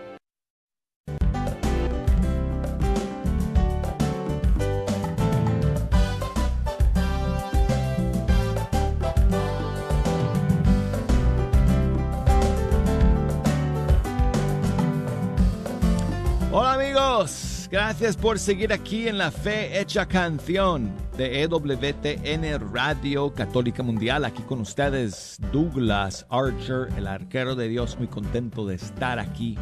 Gracias 17.73 18.19
por 18.19 18.39
seguir 18.39 18.71
aquí 18.71 19.09
en 19.09 19.17
la 19.17 19.31
Fe 19.31 19.81
Hecha 19.81 20.07
Canción 20.07 20.93
de 21.17 21.43
EWTN 21.43 22.71
Radio 22.71 23.33
Católica 23.33 23.83
Mundial. 23.83 24.27
Aquí 24.27 24.43
con 24.43 24.61
ustedes 24.61 25.39
Douglas 25.51 26.27
Archer, 26.29 26.89
el 26.99 27.07
arquero 27.07 27.55
de 27.55 27.69
Dios, 27.69 27.97
muy 27.97 28.09
contento 28.09 28.67
de 28.67 28.75
estar 28.75 29.19
aquí, 29.19 29.57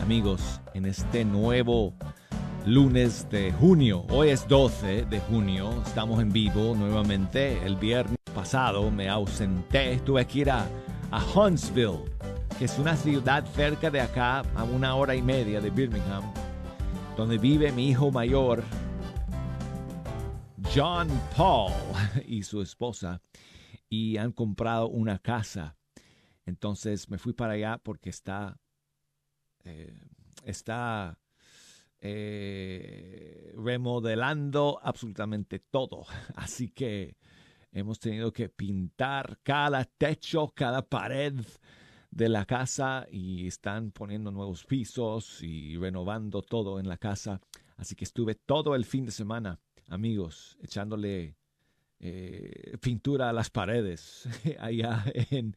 amigos, 0.00 0.62
en 0.72 0.86
este 0.86 1.26
nuevo 1.26 1.92
lunes 2.64 3.28
de 3.30 3.52
junio. 3.52 4.06
Hoy 4.08 4.30
es 4.30 4.48
12 4.48 5.04
de 5.04 5.20
junio, 5.20 5.82
estamos 5.84 6.22
en 6.22 6.32
vivo 6.32 6.74
nuevamente. 6.74 7.58
El 7.66 7.76
viernes 7.76 8.16
pasado 8.34 8.90
me 8.90 9.10
ausenté, 9.10 9.98
tuve 9.98 10.26
que 10.26 10.38
ir 10.38 10.50
a, 10.50 10.66
a 11.10 11.22
Huntsville 11.22 12.10
que 12.58 12.64
es 12.66 12.78
una 12.78 12.96
ciudad 12.96 13.44
cerca 13.54 13.90
de 13.90 14.00
acá, 14.00 14.42
a 14.54 14.64
una 14.64 14.94
hora 14.94 15.14
y 15.14 15.22
media 15.22 15.60
de 15.60 15.70
Birmingham, 15.70 16.22
donde 17.16 17.38
vive 17.38 17.72
mi 17.72 17.88
hijo 17.88 18.10
mayor, 18.10 18.64
John 20.74 21.08
Paul, 21.36 21.72
y 22.26 22.42
su 22.42 22.62
esposa, 22.62 23.20
y 23.88 24.16
han 24.16 24.32
comprado 24.32 24.88
una 24.88 25.18
casa. 25.18 25.76
Entonces 26.46 27.10
me 27.10 27.18
fui 27.18 27.34
para 27.34 27.52
allá 27.52 27.78
porque 27.78 28.10
está, 28.10 28.58
eh, 29.64 29.94
está 30.44 31.18
eh, 32.00 33.52
remodelando 33.56 34.80
absolutamente 34.82 35.58
todo. 35.58 36.06
Así 36.34 36.68
que 36.70 37.16
hemos 37.70 38.00
tenido 38.00 38.32
que 38.32 38.48
pintar 38.48 39.38
cada 39.42 39.84
techo, 39.84 40.52
cada 40.54 40.82
pared 40.82 41.34
de 42.12 42.28
la 42.28 42.44
casa 42.44 43.06
y 43.10 43.46
están 43.46 43.90
poniendo 43.90 44.30
nuevos 44.30 44.64
pisos 44.64 45.42
y 45.42 45.76
renovando 45.78 46.42
todo 46.42 46.78
en 46.78 46.86
la 46.86 46.98
casa. 46.98 47.40
Así 47.76 47.96
que 47.96 48.04
estuve 48.04 48.34
todo 48.34 48.74
el 48.74 48.84
fin 48.84 49.06
de 49.06 49.12
semana, 49.12 49.58
amigos, 49.88 50.58
echándole 50.62 51.36
eh, 52.00 52.76
pintura 52.80 53.30
a 53.30 53.32
las 53.32 53.48
paredes 53.48 54.28
allá 54.60 55.04
en, 55.30 55.56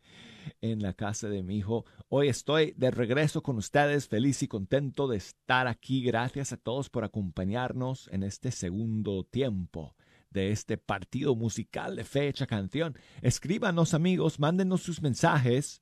en 0.62 0.82
la 0.82 0.94
casa 0.94 1.28
de 1.28 1.44
mi 1.44 1.58
hijo. 1.58 1.86
Hoy 2.08 2.30
estoy 2.30 2.74
de 2.78 2.90
regreso 2.90 3.44
con 3.44 3.58
ustedes, 3.58 4.08
feliz 4.08 4.42
y 4.42 4.48
contento 4.48 5.10
de 5.10 5.18
estar 5.18 5.68
aquí. 5.68 6.04
Gracias 6.04 6.54
a 6.54 6.58
todos 6.58 6.90
por 6.90 7.04
acompañarnos 7.04 8.08
en 8.14 8.24
este 8.24 8.52
segundo 8.52 9.26
tiempo 9.26 9.94
de 10.30 10.52
este 10.52 10.78
partido 10.78 11.36
musical 11.36 11.98
de 11.98 12.06
fecha 12.06 12.48
canción. 12.48 12.98
Escríbanos 13.22 13.94
amigos, 13.94 14.40
mándenos 14.40 14.82
sus 14.82 15.02
mensajes 15.02 15.82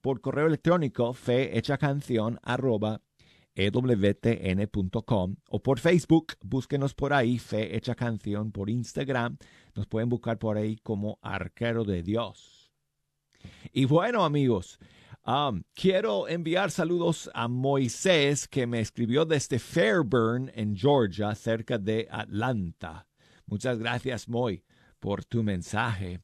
por 0.00 0.20
correo 0.20 0.46
electrónico 0.46 1.12
fehechacanción 1.12 2.38
arroba 2.42 3.00
ewtn.com 3.54 5.36
o 5.48 5.62
por 5.62 5.80
Facebook, 5.80 6.34
búsquenos 6.42 6.94
por 6.94 7.12
ahí, 7.12 7.38
Fe 7.38 7.76
Hecha 7.76 7.94
Canción, 7.94 8.52
por 8.52 8.70
Instagram, 8.70 9.36
nos 9.74 9.86
pueden 9.86 10.08
buscar 10.08 10.38
por 10.38 10.56
ahí 10.56 10.76
como 10.76 11.18
Arquero 11.22 11.84
de 11.84 12.02
Dios. 12.02 12.70
Y 13.72 13.84
bueno 13.84 14.24
amigos, 14.24 14.78
um, 15.26 15.62
quiero 15.74 16.28
enviar 16.28 16.70
saludos 16.70 17.30
a 17.34 17.48
Moisés 17.48 18.46
que 18.48 18.66
me 18.66 18.80
escribió 18.80 19.24
desde 19.24 19.58
Fairburn 19.58 20.50
en 20.54 20.76
Georgia, 20.76 21.34
cerca 21.34 21.78
de 21.78 22.06
Atlanta. 22.10 23.06
Muchas 23.46 23.78
gracias 23.78 24.28
Moy 24.28 24.64
por 25.00 25.24
tu 25.24 25.42
mensaje. 25.42 26.20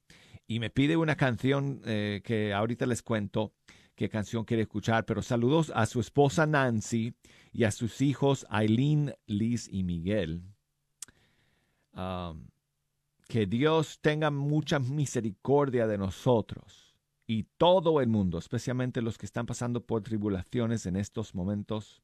Y 0.46 0.60
me 0.60 0.70
pide 0.70 0.96
una 0.96 1.16
canción 1.16 1.80
eh, 1.84 2.20
que 2.22 2.54
ahorita 2.54 2.86
les 2.86 3.02
cuento 3.02 3.55
qué 3.96 4.08
canción 4.08 4.44
quiere 4.44 4.62
escuchar, 4.62 5.04
pero 5.04 5.22
saludos 5.22 5.72
a 5.74 5.86
su 5.86 6.00
esposa 6.00 6.46
Nancy 6.46 7.14
y 7.52 7.64
a 7.64 7.70
sus 7.70 8.00
hijos 8.00 8.46
Aileen, 8.50 9.14
Liz 9.26 9.68
y 9.72 9.82
Miguel. 9.82 10.42
Um, 11.94 12.46
que 13.26 13.46
Dios 13.46 13.98
tenga 14.00 14.30
mucha 14.30 14.78
misericordia 14.78 15.86
de 15.86 15.98
nosotros 15.98 16.94
y 17.26 17.44
todo 17.56 18.00
el 18.00 18.08
mundo, 18.08 18.38
especialmente 18.38 19.02
los 19.02 19.18
que 19.18 19.26
están 19.26 19.46
pasando 19.46 19.84
por 19.84 20.02
tribulaciones 20.02 20.86
en 20.86 20.96
estos 20.96 21.34
momentos 21.34 22.02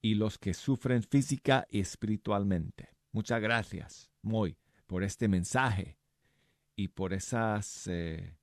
y 0.00 0.14
los 0.14 0.38
que 0.38 0.54
sufren 0.54 1.02
física 1.02 1.66
y 1.68 1.80
espiritualmente. 1.80 2.88
Muchas 3.12 3.42
gracias, 3.42 4.10
Moy, 4.22 4.56
por 4.86 5.02
este 5.02 5.28
mensaje 5.28 5.98
y 6.76 6.88
por 6.88 7.12
esas 7.12 7.86
eh, 7.88 8.38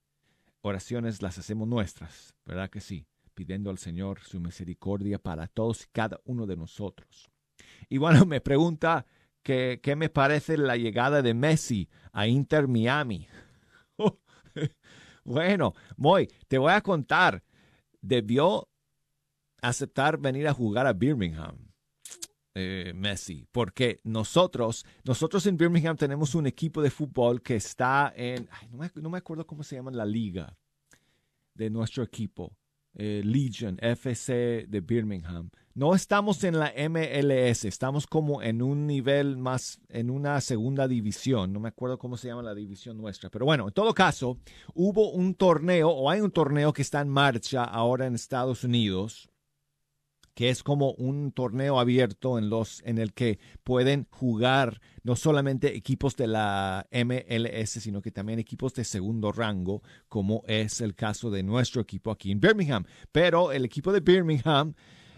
oraciones 0.67 1.21
las 1.21 1.37
hacemos 1.37 1.67
nuestras, 1.67 2.35
¿verdad 2.45 2.69
que 2.69 2.81
sí? 2.81 3.07
Pidiendo 3.33 3.69
al 3.69 3.77
Señor 3.77 4.19
su 4.21 4.39
misericordia 4.39 5.19
para 5.19 5.47
todos 5.47 5.83
y 5.83 5.87
cada 5.91 6.19
uno 6.25 6.45
de 6.45 6.57
nosotros. 6.57 7.29
Y 7.89 7.97
bueno, 7.97 8.25
me 8.25 8.41
pregunta 8.41 9.05
que, 9.43 9.79
qué 9.81 9.95
me 9.95 10.09
parece 10.09 10.57
la 10.57 10.75
llegada 10.75 11.21
de 11.21 11.33
Messi 11.33 11.89
a 12.11 12.27
Inter 12.27 12.67
Miami. 12.67 13.27
bueno, 15.23 15.73
Moy, 15.95 16.27
te 16.47 16.57
voy 16.57 16.73
a 16.73 16.81
contar. 16.81 17.43
Debió 18.01 18.69
aceptar 19.61 20.17
venir 20.17 20.47
a 20.47 20.53
jugar 20.53 20.87
a 20.87 20.93
Birmingham. 20.93 21.66
Eh, 22.59 22.91
Messi, 22.95 23.45
porque 23.51 23.99
nosotros, 24.03 24.83
nosotros 25.03 25.45
en 25.45 25.57
Birmingham 25.57 25.95
tenemos 25.95 26.33
un 26.33 26.47
equipo 26.47 26.81
de 26.81 26.89
fútbol 26.89 27.43
que 27.43 27.55
está 27.55 28.11
en, 28.15 28.49
no, 28.71 28.79
me, 28.79 28.89
no, 28.95 29.11
me, 29.11 29.19
acuerdo 29.19 29.45
cómo 29.45 29.61
se 29.61 29.75
llama 29.75 29.91
la 29.91 30.05
liga 30.05 30.57
de 31.53 31.69
nuestro 31.69 32.01
equipo, 32.01 32.57
eh, 32.95 33.21
Legion 33.23 33.77
FC 33.79 34.65
de 34.67 34.81
Birmingham. 34.81 35.51
No 35.75 35.93
estamos 35.93 36.43
en 36.45 36.57
la 36.57 36.73
MLS, 36.89 37.65
estamos 37.65 38.07
como 38.07 38.41
en 38.41 38.63
un 38.63 38.87
nivel 38.87 39.37
más, 39.37 39.79
en 39.89 40.09
una 40.09 40.41
segunda 40.41 40.87
división, 40.87 41.53
no 41.53 41.59
me 41.59 41.69
acuerdo 41.69 41.99
cómo 41.99 42.17
se 42.17 42.29
llama 42.29 42.41
la 42.41 42.55
división 42.55 42.97
nuestra, 42.97 43.29
pero 43.29 43.45
bueno, 43.45 43.67
en 43.67 43.73
todo 43.73 43.93
caso, 43.93 44.39
hubo 44.73 45.11
un 45.11 45.35
torneo 45.35 45.89
o 45.89 46.09
hay 46.09 46.21
un 46.21 46.31
torneo 46.31 46.73
que 46.73 46.81
está 46.81 47.01
en 47.01 47.09
marcha 47.09 47.63
ahora 47.63 48.07
en 48.07 48.15
Estados 48.15 48.63
Unidos 48.63 49.29
que 50.37 50.51
es 50.51 50.61
como 50.61 50.91
un 50.91 51.31
torneo 51.31 51.79
abierto 51.79 52.37
en, 52.37 52.47
los, 52.47 52.83
en 52.85 52.99
el 52.99 53.15
que 53.15 53.39
pueden 53.63 54.05
jugar 54.11 54.79
no 55.01 55.15
solamente 55.15 55.75
equipos 55.75 56.15
de 56.15 56.27
la 56.27 56.85
MLS, 56.91 57.71
sino 57.71 58.03
que 58.03 58.11
también 58.11 58.37
equipos 58.37 58.75
de 58.75 58.83
segundo 58.83 59.31
rango, 59.31 59.81
como 60.07 60.43
es 60.45 60.79
el 60.81 60.93
caso 60.93 61.31
de 61.31 61.41
nuestro 61.41 61.81
equipo 61.81 62.11
aquí 62.11 62.29
en 62.29 62.39
Birmingham. 62.39 62.85
Pero 63.11 63.51
el 63.51 63.65
equipo 63.65 63.91
de 63.91 64.01
Birmingham 64.01 64.75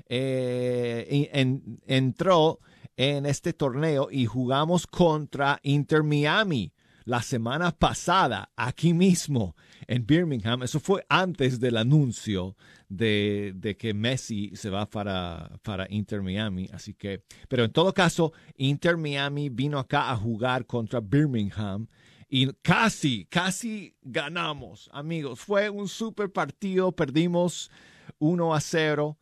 eh, 0.07 1.29
en, 1.33 1.81
entró 1.85 2.61
en 2.95 3.25
este 3.25 3.51
torneo 3.51 4.07
y 4.09 4.25
jugamos 4.25 4.87
contra 4.87 5.59
Inter 5.63 6.01
Miami 6.01 6.71
la 7.03 7.21
semana 7.21 7.73
pasada, 7.73 8.51
aquí 8.55 8.93
mismo 8.93 9.57
en 9.89 10.05
Birmingham. 10.05 10.61
Eso 10.61 10.79
fue 10.79 11.03
antes 11.09 11.59
del 11.59 11.75
anuncio 11.75 12.55
de, 12.87 13.53
de, 13.55 13.75
que 13.75 13.95
Messi 13.95 14.51
se 14.55 14.69
va 14.69 14.87
para, 14.87 15.59
para 15.63 15.87
Inter 15.89 16.21
Miami. 16.21 16.69
Así 16.71 16.93
que, 16.93 17.23
pero 17.47 17.63
en 17.63 17.71
todo 17.71 17.91
caso, 17.91 18.31
Inter 18.55 18.97
Miami 18.97 19.49
vino 19.49 19.79
acá 19.79 20.11
a 20.11 20.15
jugar 20.15 20.67
contra 20.67 20.99
Birmingham 20.99 21.87
y 22.29 22.53
casi, 22.61 23.25
casi 23.25 23.95
ganamos, 24.03 24.91
amigos. 24.93 25.39
Fue 25.39 25.71
un 25.71 25.87
super 25.87 26.31
partido, 26.31 26.91
perdimos 26.91 27.71
1 28.19 28.53
a 28.53 28.61
0, 28.61 29.17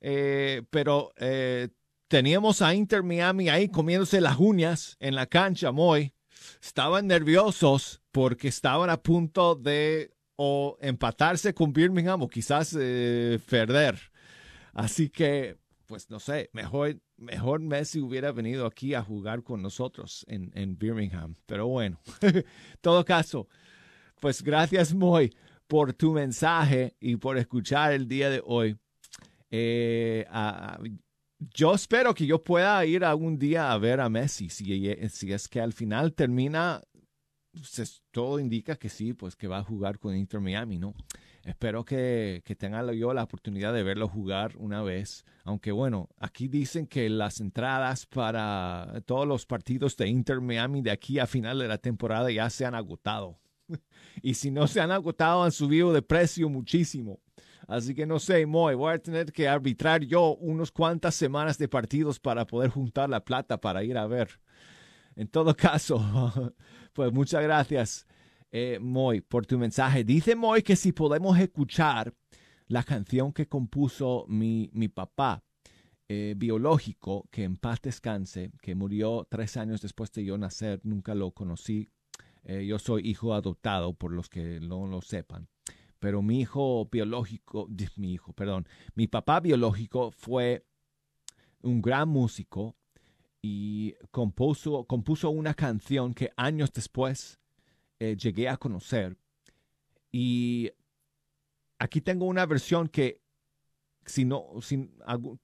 eh, 0.00 0.62
pero 0.70 1.12
eh, 1.18 1.68
teníamos 2.08 2.62
a 2.62 2.74
Inter 2.74 3.04
Miami 3.04 3.48
ahí 3.48 3.68
comiéndose 3.68 4.20
las 4.20 4.38
uñas 4.38 4.96
en 4.98 5.14
la 5.14 5.26
cancha, 5.26 5.70
muy. 5.70 6.12
Estaban 6.60 7.06
nerviosos 7.06 7.99
porque 8.12 8.48
estaban 8.48 8.90
a 8.90 9.02
punto 9.02 9.54
de 9.54 10.12
empatarse 10.80 11.52
con 11.52 11.72
Birmingham 11.72 12.22
o 12.22 12.28
quizás 12.28 12.76
eh, 12.78 13.38
perder. 13.48 14.00
Así 14.72 15.10
que, 15.10 15.58
pues 15.86 16.08
no 16.08 16.18
sé, 16.18 16.48
mejor, 16.52 16.98
mejor 17.16 17.60
Messi 17.60 18.00
hubiera 18.00 18.32
venido 18.32 18.66
aquí 18.66 18.94
a 18.94 19.02
jugar 19.02 19.42
con 19.42 19.60
nosotros 19.60 20.24
en, 20.28 20.50
en 20.54 20.78
Birmingham. 20.78 21.34
Pero 21.46 21.66
bueno, 21.66 22.00
todo 22.80 23.04
caso, 23.04 23.48
pues 24.20 24.42
gracias 24.42 24.94
Moy 24.94 25.30
por 25.70 25.92
tu 25.92 26.12
mensaje 26.12 26.96
y 26.98 27.16
por 27.16 27.38
escuchar 27.38 27.92
el 27.92 28.08
día 28.08 28.28
de 28.28 28.42
hoy. 28.44 28.76
Eh, 29.50 30.26
yo 31.54 31.74
espero 31.74 32.12
que 32.12 32.26
yo 32.26 32.42
pueda 32.42 32.84
ir 32.84 33.04
algún 33.04 33.38
día 33.38 33.72
a 33.72 33.78
ver 33.78 34.00
a 34.00 34.08
Messi. 34.08 34.50
Si, 34.50 34.64
si 35.08 35.32
es 35.32 35.48
que 35.48 35.60
al 35.60 35.72
final 35.72 36.12
termina, 36.12 36.82
se- 37.62 38.00
todo 38.10 38.38
indica 38.38 38.76
que 38.76 38.88
sí, 38.88 39.12
pues 39.12 39.36
que 39.36 39.48
va 39.48 39.58
a 39.58 39.64
jugar 39.64 39.98
con 39.98 40.16
Inter 40.16 40.40
Miami, 40.40 40.78
¿no? 40.78 40.94
Espero 41.44 41.84
que, 41.84 42.42
que 42.44 42.54
tenga 42.54 42.92
yo 42.92 43.14
la 43.14 43.22
oportunidad 43.24 43.72
de 43.72 43.82
verlo 43.82 44.08
jugar 44.08 44.56
una 44.58 44.82
vez. 44.82 45.24
Aunque 45.44 45.72
bueno, 45.72 46.08
aquí 46.18 46.48
dicen 46.48 46.86
que 46.86 47.08
las 47.08 47.40
entradas 47.40 48.06
para 48.06 49.02
todos 49.06 49.26
los 49.26 49.46
partidos 49.46 49.96
de 49.96 50.08
Inter 50.08 50.40
Miami 50.40 50.82
de 50.82 50.90
aquí 50.90 51.18
a 51.18 51.26
final 51.26 51.58
de 51.58 51.68
la 51.68 51.78
temporada 51.78 52.30
ya 52.30 52.50
se 52.50 52.66
han 52.66 52.74
agotado. 52.74 53.38
y 54.22 54.34
si 54.34 54.50
no 54.50 54.66
se 54.66 54.80
han 54.80 54.90
agotado, 54.90 55.42
han 55.42 55.52
subido 55.52 55.92
de 55.92 56.02
precio 56.02 56.48
muchísimo. 56.48 57.20
Así 57.66 57.94
que 57.94 58.04
no 58.04 58.18
sé, 58.18 58.44
Moy, 58.46 58.74
voy 58.74 58.94
a 58.94 58.98
tener 58.98 59.32
que 59.32 59.48
arbitrar 59.48 60.02
yo 60.04 60.34
unos 60.36 60.72
cuantas 60.72 61.14
semanas 61.14 61.56
de 61.56 61.68
partidos 61.68 62.18
para 62.18 62.46
poder 62.46 62.70
juntar 62.70 63.08
la 63.08 63.24
plata 63.24 63.60
para 63.60 63.84
ir 63.84 63.96
a 63.96 64.06
ver. 64.06 64.40
En 65.16 65.28
todo 65.28 65.54
caso, 65.56 65.98
pues 66.92 67.12
muchas 67.12 67.42
gracias, 67.42 68.06
eh, 68.50 68.78
Moy, 68.80 69.20
por 69.20 69.46
tu 69.46 69.58
mensaje. 69.58 70.04
Dice 70.04 70.34
Moy 70.36 70.62
que 70.62 70.76
si 70.76 70.92
podemos 70.92 71.38
escuchar 71.38 72.14
la 72.66 72.82
canción 72.82 73.32
que 73.32 73.46
compuso 73.46 74.24
mi, 74.28 74.70
mi 74.72 74.88
papá 74.88 75.42
eh, 76.08 76.34
biológico, 76.36 77.28
que 77.30 77.44
en 77.44 77.56
paz 77.56 77.80
descanse, 77.82 78.50
que 78.62 78.74
murió 78.74 79.26
tres 79.28 79.56
años 79.56 79.80
después 79.80 80.12
de 80.12 80.24
yo 80.24 80.38
nacer, 80.38 80.80
nunca 80.82 81.14
lo 81.14 81.30
conocí. 81.32 81.88
Eh, 82.44 82.66
yo 82.66 82.78
soy 82.78 83.08
hijo 83.08 83.34
adoptado, 83.34 83.92
por 83.92 84.12
los 84.12 84.28
que 84.28 84.60
no 84.60 84.86
lo 84.86 85.02
sepan 85.02 85.48
pero 86.00 86.22
mi 86.22 86.40
hijo 86.40 86.88
biológico, 86.90 87.68
mi 87.96 88.14
hijo, 88.14 88.32
perdón, 88.32 88.66
mi 88.94 89.06
papá 89.06 89.38
biológico 89.38 90.10
fue 90.10 90.66
un 91.62 91.82
gran 91.82 92.08
músico 92.08 92.74
y 93.42 93.94
compuso, 94.10 94.84
compuso 94.84 95.30
una 95.30 95.54
canción 95.54 96.14
que 96.14 96.30
años 96.36 96.72
después 96.72 97.38
eh, 97.98 98.16
llegué 98.16 98.48
a 98.48 98.56
conocer. 98.56 99.16
Y 100.12 100.70
aquí 101.78 102.00
tengo 102.00 102.26
una 102.26 102.46
versión 102.46 102.88
que 102.88 103.20
si 104.04 104.24
no, 104.24 104.46
si, 104.60 104.90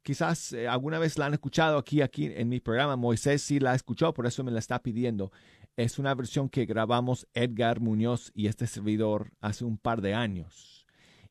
quizás 0.03 0.53
eh, 0.53 0.67
alguna 0.67 0.99
vez 0.99 1.19
la 1.19 1.27
han 1.27 1.35
escuchado 1.35 1.79
aquí, 1.79 2.03
aquí 2.03 2.27
en 2.27 2.49
mi 2.49 2.61
programa. 2.61 2.97
Moisés 2.97 3.43
sí 3.43 3.61
la 3.61 3.75
escuchó, 3.75 4.13
por 4.13 4.27
eso 4.27 4.43
me 4.45 4.51
la 4.51 4.59
está 4.59 4.83
pidiendo. 4.83 5.31
Es 5.77 5.99
una 5.99 6.15
versión 6.15 6.49
que 6.49 6.67
grabamos 6.67 7.27
Edgar 7.35 7.81
Muñoz 7.81 8.33
y 8.35 8.47
este 8.47 8.67
servidor 8.67 9.33
hace 9.41 9.65
un 9.65 9.79
par 9.79 10.01
de 10.01 10.15
años. 10.15 10.87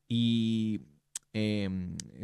Y 0.07 0.82
eh, 1.38 1.69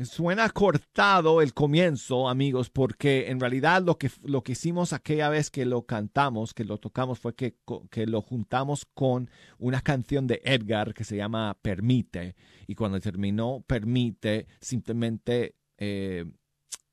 suena 0.06 0.50
cortado 0.52 1.42
el 1.42 1.54
comienzo, 1.54 2.30
amigos, 2.30 2.70
porque 2.70 3.30
en 3.30 3.42
realidad 3.42 3.84
lo 3.84 3.98
que, 3.98 4.10
lo 4.24 4.42
que 4.42 4.54
hicimos 4.54 4.94
aquella 4.94 5.28
vez 5.28 5.52
que 5.52 5.66
lo 5.66 5.86
cantamos, 5.86 6.54
que 6.54 6.64
lo 6.64 6.78
tocamos, 6.78 7.20
fue 7.20 7.36
que, 7.36 7.58
que 7.90 8.08
lo 8.08 8.22
juntamos 8.22 8.86
con 8.94 9.30
una 9.60 9.82
canción 9.82 10.28
de 10.28 10.42
Edgar 10.46 10.94
que 10.94 11.04
se 11.04 11.18
llama 11.18 11.58
Permite. 11.62 12.38
Y 12.68 12.76
cuando 12.76 13.02
terminó 13.02 13.62
Permite, 13.68 14.48
simplemente 14.62 15.56
eh, 15.78 16.24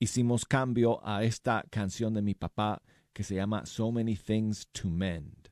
hicimos 0.01 0.45
cambio 0.45 0.99
a 1.07 1.23
esta 1.23 1.65
canción 1.71 2.15
de 2.15 2.23
mi 2.23 2.35
papá 2.35 2.83
que 3.13 3.23
se 3.23 3.37
llama 3.37 3.65
So 3.65 3.93
Many 3.93 4.17
Things 4.17 4.67
to 4.73 4.89
Mend. 4.89 5.51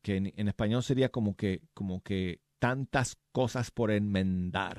Que 0.00 0.16
en, 0.16 0.32
en 0.34 0.48
español 0.48 0.82
sería 0.82 1.10
como 1.10 1.36
que, 1.36 1.60
como 1.74 2.02
que 2.02 2.40
tantas 2.58 3.18
cosas 3.32 3.70
por 3.70 3.90
enmendar 3.90 4.78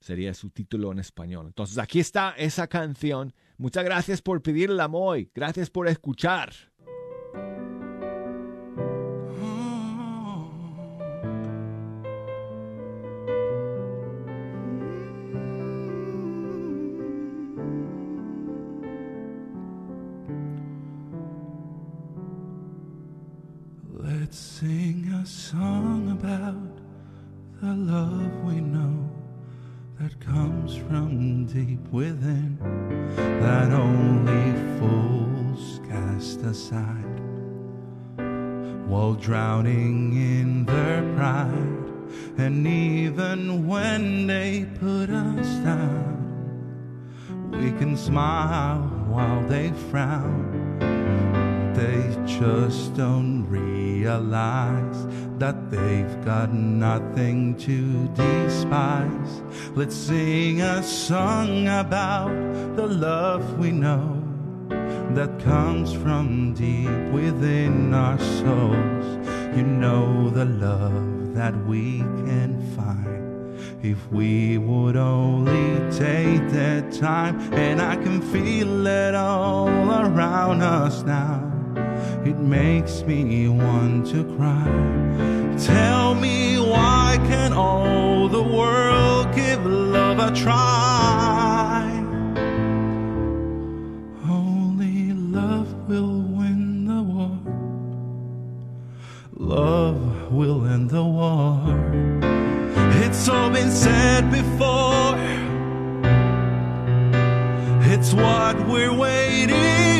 sería 0.00 0.34
su 0.34 0.50
título 0.50 0.92
en 0.92 0.98
español. 0.98 1.46
Entonces 1.46 1.78
aquí 1.78 2.00
está 2.00 2.34
esa 2.36 2.66
canción. 2.66 3.32
Muchas 3.58 3.84
gracias 3.84 4.22
por 4.22 4.42
pedirla, 4.42 4.88
Moy. 4.88 5.30
Gracias 5.34 5.70
por 5.70 5.88
escuchar. 5.88 6.52
Within, 31.92 32.58
that 33.16 33.72
only 33.72 34.78
fools 34.78 35.80
cast 35.88 36.40
aside 36.40 37.06
while 38.88 39.14
drowning 39.14 40.14
in 40.14 40.64
their 40.64 41.02
pride. 41.14 41.76
And 42.38 42.66
even 42.66 43.66
when 43.66 44.26
they 44.26 44.66
put 44.78 45.10
us 45.10 45.48
down, 45.64 46.16
we 47.50 47.72
can 47.72 47.96
smile 47.96 48.82
while 49.08 49.42
they 49.48 49.70
frown. 49.90 50.78
They 51.74 52.16
just 52.26 52.94
don't 52.94 53.46
realize 53.48 55.06
that 55.38 55.70
they've 55.70 56.24
got 56.24 56.52
nothing 56.52 57.56
to 57.56 58.08
despise. 58.08 59.42
Let's 59.74 59.94
sing 59.94 60.62
a 60.62 60.82
song 60.82 61.68
about 61.68 62.34
the 62.76 62.86
love 62.86 63.58
we 63.58 63.70
know 63.70 64.22
that 65.14 65.38
comes 65.40 65.92
from 65.92 66.54
deep 66.54 67.12
within 67.12 67.92
our 67.92 68.18
souls. 68.18 69.06
You 69.56 69.62
know 69.62 70.30
the 70.30 70.44
love 70.46 71.34
that 71.34 71.54
we 71.66 71.98
can 71.98 72.60
find 72.74 73.06
if 73.84 74.10
we 74.10 74.58
would 74.58 74.96
only 74.96 75.78
take 75.90 76.50
the 76.50 76.84
time, 76.98 77.38
and 77.52 77.80
I 77.80 77.96
can 77.96 78.20
feel 78.20 78.86
it 78.86 79.14
all 79.14 79.68
around 79.68 80.62
us 80.62 81.02
now. 81.02 81.55
Makes 82.46 83.02
me 83.02 83.48
want 83.48 84.06
to 84.12 84.22
cry. 84.36 84.70
Tell 85.58 86.14
me 86.14 86.56
why 86.60 87.18
can 87.26 87.52
all 87.52 88.28
the 88.28 88.40
world 88.40 89.34
give 89.34 89.66
love 89.66 90.20
a 90.20 90.32
try? 90.32 91.90
Only 94.30 95.12
love 95.12 95.74
will 95.88 96.20
win 96.20 96.86
the 96.86 97.02
war. 97.02 97.36
Love 99.34 100.30
will 100.30 100.66
end 100.66 100.90
the 100.90 101.02
war. 101.02 101.58
It's 103.02 103.28
all 103.28 103.50
been 103.50 103.72
said 103.72 104.30
before. 104.30 105.16
It's 107.92 108.14
what 108.14 108.56
we're 108.68 108.94
waiting 108.94 109.95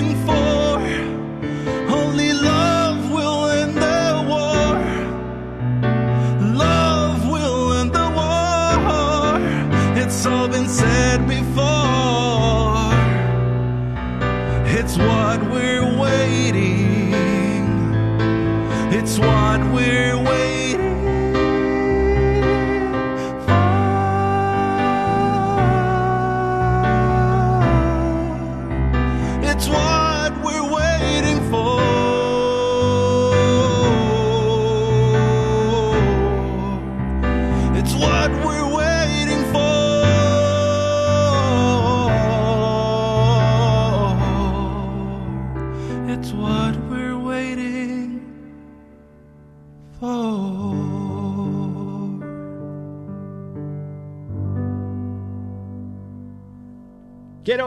what 19.58 19.72
we're 19.72 20.18
waiting. 20.18 20.45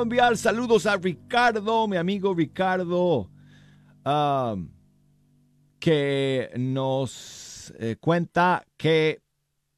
enviar 0.10 0.38
saludos 0.38 0.88
a 0.88 0.98
Ricardo, 0.98 1.88
mi 1.88 1.96
amigo 1.96 2.34
Ricardo, 2.34 3.30
ah, 4.04 4.56
que 5.80 6.50
nos 6.58 7.72
eh, 7.78 7.96
cuenta 8.00 8.66
que, 8.76 9.22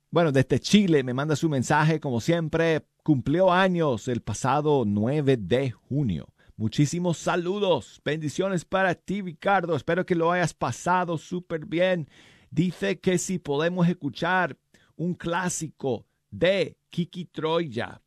bueno, 0.09 0.32
desde 0.32 0.61
Chile 0.61 1.03
me 1.03 1.13
manda 1.13 1.36
su 1.36 1.49
mensaje, 1.49 1.99
como 1.99 2.21
siempre, 2.21 2.86
cumplió 3.03 3.51
años 3.51 4.07
el 4.07 4.21
pasado 4.21 4.86
9 4.88 5.36
de 5.36 5.71
junio. 5.71 6.29
Muchísimos 6.55 7.17
saludos, 7.17 7.99
bendiciones 8.05 8.63
para 8.63 8.95
ti 8.95 9.21
Ricardo, 9.21 9.75
espero 9.75 10.05
que 10.05 10.15
lo 10.15 10.32
hayas 10.32 10.53
pasado 10.53 11.17
súper 11.17 11.65
bien. 11.65 12.07
Dice 12.51 13.01
que 13.01 13.17
si 13.17 13.38
podemos 13.38 13.86
escuchar 13.89 14.55
un 14.95 15.13
clásico 15.13 16.05
de 16.29 16.77
Kiki 16.89 17.25
Troya, 17.25 18.01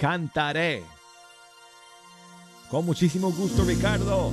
cantaré. 0.00 0.82
Con 2.70 2.86
muchísimo 2.86 3.30
gusto, 3.30 3.64
Ricardo. 3.64 4.32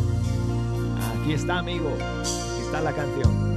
Aquí 1.22 1.34
está, 1.34 1.60
amigo. 1.60 1.90
Aquí 1.90 2.62
está 2.66 2.82
la 2.82 2.94
canción. 2.94 3.57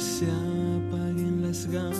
se 0.00 0.26
apaguen 0.26 1.42
las 1.42 1.66
ganas. 1.66 1.99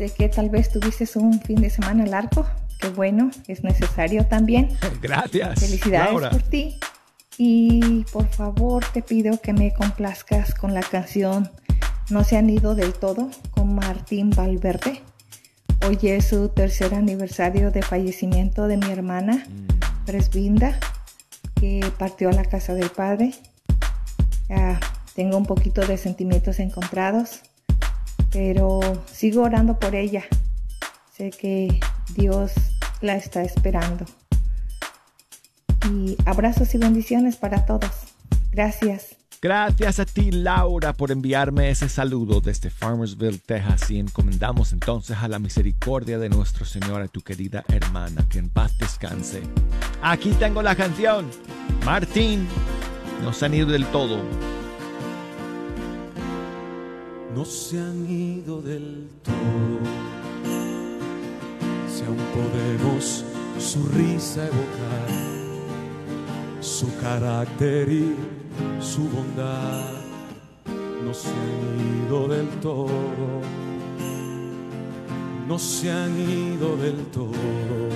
Sé 0.00 0.08
que 0.08 0.30
tal 0.30 0.48
vez 0.48 0.72
tuviste 0.72 1.06
un 1.18 1.42
fin 1.42 1.60
de 1.60 1.68
semana 1.68 2.06
largo. 2.06 2.46
Qué 2.78 2.88
bueno, 2.88 3.30
es 3.48 3.62
necesario 3.62 4.24
también. 4.24 4.70
Gracias. 5.02 5.60
Felicidades 5.60 6.10
Laura. 6.10 6.30
por 6.30 6.40
ti. 6.40 6.78
Y 7.36 8.06
por 8.10 8.26
favor 8.28 8.82
te 8.94 9.02
pido 9.02 9.38
que 9.42 9.52
me 9.52 9.74
complazcas 9.74 10.54
con 10.54 10.72
la 10.72 10.80
canción 10.80 11.50
No 12.08 12.24
se 12.24 12.38
han 12.38 12.48
ido 12.48 12.74
del 12.74 12.94
todo 12.94 13.30
con 13.50 13.74
Martín 13.74 14.30
Valverde. 14.30 15.02
Hoy 15.86 15.98
es 16.00 16.28
su 16.28 16.48
tercer 16.48 16.94
aniversario 16.94 17.70
de 17.70 17.82
fallecimiento 17.82 18.68
de 18.68 18.78
mi 18.78 18.90
hermana, 18.90 19.44
Presbinda, 20.06 20.80
que 21.56 21.84
partió 21.98 22.30
a 22.30 22.32
la 22.32 22.46
casa 22.46 22.72
del 22.72 22.88
padre. 22.88 23.34
Ah, 24.48 24.80
tengo 25.14 25.36
un 25.36 25.44
poquito 25.44 25.86
de 25.86 25.98
sentimientos 25.98 26.58
encontrados, 26.58 27.42
pero 28.30 28.80
sigo 29.06 29.42
orando 29.42 29.78
por 29.78 29.94
ella. 29.94 30.24
Sé 31.16 31.30
que 31.30 31.80
Dios 32.14 32.52
la 33.00 33.16
está 33.16 33.42
esperando. 33.42 34.04
Y 35.92 36.16
abrazos 36.26 36.74
y 36.74 36.78
bendiciones 36.78 37.36
para 37.36 37.64
todos. 37.66 37.90
Gracias. 38.52 39.16
Gracias 39.42 39.98
a 39.98 40.04
ti, 40.04 40.30
Laura, 40.30 40.92
por 40.92 41.10
enviarme 41.10 41.70
ese 41.70 41.88
saludo 41.88 42.42
desde 42.42 42.68
Farmersville, 42.68 43.38
Texas. 43.38 43.90
Y 43.90 43.98
encomendamos 43.98 44.74
entonces 44.74 45.16
a 45.16 45.28
la 45.28 45.38
misericordia 45.38 46.18
de 46.18 46.28
nuestro 46.28 46.66
Señor 46.66 47.00
a 47.00 47.08
tu 47.08 47.22
querida 47.22 47.64
hermana, 47.68 48.26
que 48.28 48.38
en 48.38 48.50
paz 48.50 48.76
descanse. 48.76 49.40
Aquí 50.02 50.30
tengo 50.38 50.62
la 50.62 50.76
canción. 50.76 51.30
Martín, 51.86 52.46
no 53.22 53.32
se 53.32 53.46
han 53.46 53.54
ido 53.54 53.68
del 53.68 53.86
todo. 53.86 54.20
No 57.34 57.44
se 57.44 57.78
han 57.78 58.08
ido 58.10 58.60
del 58.60 59.08
todo. 59.22 59.80
Si 61.88 62.04
aún 62.04 62.18
podemos 62.34 63.24
su 63.58 63.86
risa 63.88 64.46
evocar, 64.46 65.08
su 66.60 66.86
carácter 67.00 67.88
y 67.90 68.16
su 68.80 69.02
bondad, 69.08 69.92
no 71.04 71.14
se 71.14 71.28
han 71.28 72.06
ido 72.06 72.28
del 72.28 72.48
todo. 72.60 73.40
No 75.46 75.58
se 75.58 75.90
han 75.90 76.16
ido 76.16 76.76
del 76.76 77.06
todo. 77.06 77.88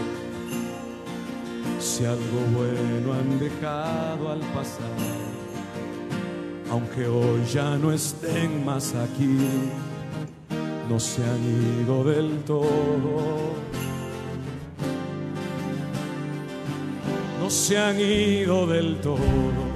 Si 1.78 2.04
algo 2.04 2.40
bueno 2.52 3.12
han 3.12 3.38
dejado 3.38 4.30
al 4.30 4.40
pasar 4.40 5.33
aunque 6.70 7.06
hoy 7.06 7.44
ya 7.52 7.76
no 7.76 7.92
estén 7.92 8.64
más 8.64 8.94
aquí, 8.94 9.38
no 10.88 10.98
se 10.98 11.22
han 11.22 11.82
ido 11.82 12.04
del 12.04 12.42
todo. 12.44 13.54
No 17.40 17.50
se 17.50 17.78
han 17.78 18.00
ido 18.00 18.66
del 18.66 18.96
todo. 19.00 19.74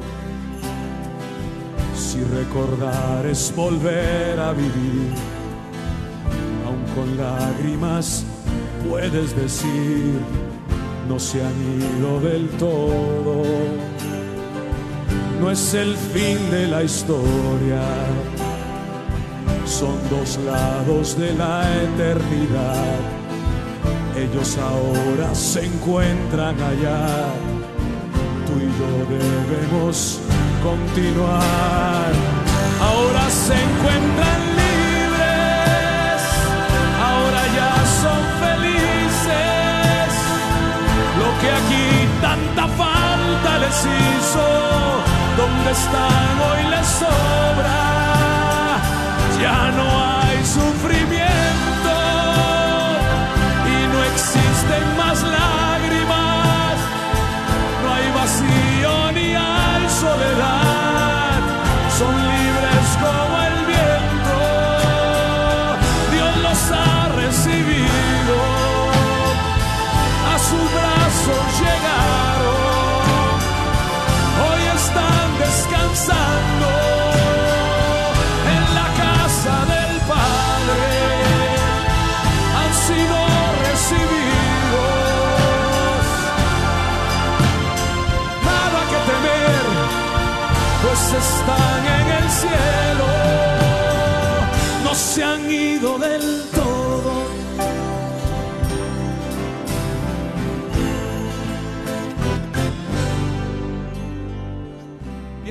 Si 1.95 2.23
recordar 2.25 3.27
es 3.27 3.53
volver 3.55 4.41
a 4.41 4.53
vivir, 4.53 5.13
aun 6.67 6.95
con 6.95 7.17
lágrimas 7.17 8.25
puedes 8.89 9.37
decir, 9.37 10.19
no 11.09 11.19
se 11.19 11.43
han 11.43 11.55
ido 11.99 12.21
del 12.21 12.49
todo 12.51 13.88
no 15.41 15.51
es 15.51 15.75
el 15.75 15.97
fin 15.97 16.51
de 16.51 16.67
la 16.67 16.83
historia, 16.83 17.81
son 19.65 19.97
dos 20.11 20.39
lados 20.45 21.19
de 21.19 21.33
la 21.35 21.63
eternidad. 21.83 22.97
Ellos 24.17 24.59
ahora 24.59 25.35
se 25.35 25.67
encuentran 25.67 26.57
allá, 26.61 27.07
tú 28.47 28.55
y 28.59 28.69
yo 28.79 28.91
debemos 29.17 30.19
continuar. 30.63 32.13
Ahora 32.81 33.31
se 33.31 33.55
encuentran 33.55 34.41
libres, 34.63 36.21
ahora 37.09 37.43
ya 37.59 37.75
son 38.03 38.21
felices. 38.45 40.11
Lo 41.21 41.31
que 41.41 41.49
aquí 41.61 41.89
tanta 42.21 42.67
falta 42.77 43.59
les 43.59 43.79
hizo 43.85 45.08
donde 45.39 45.71
están 45.71 46.41
hoy 46.51 46.63
les 46.71 46.87
sobra. 46.87 47.79
Ya 49.41 49.71
no 49.77 50.13
hay 50.13 50.18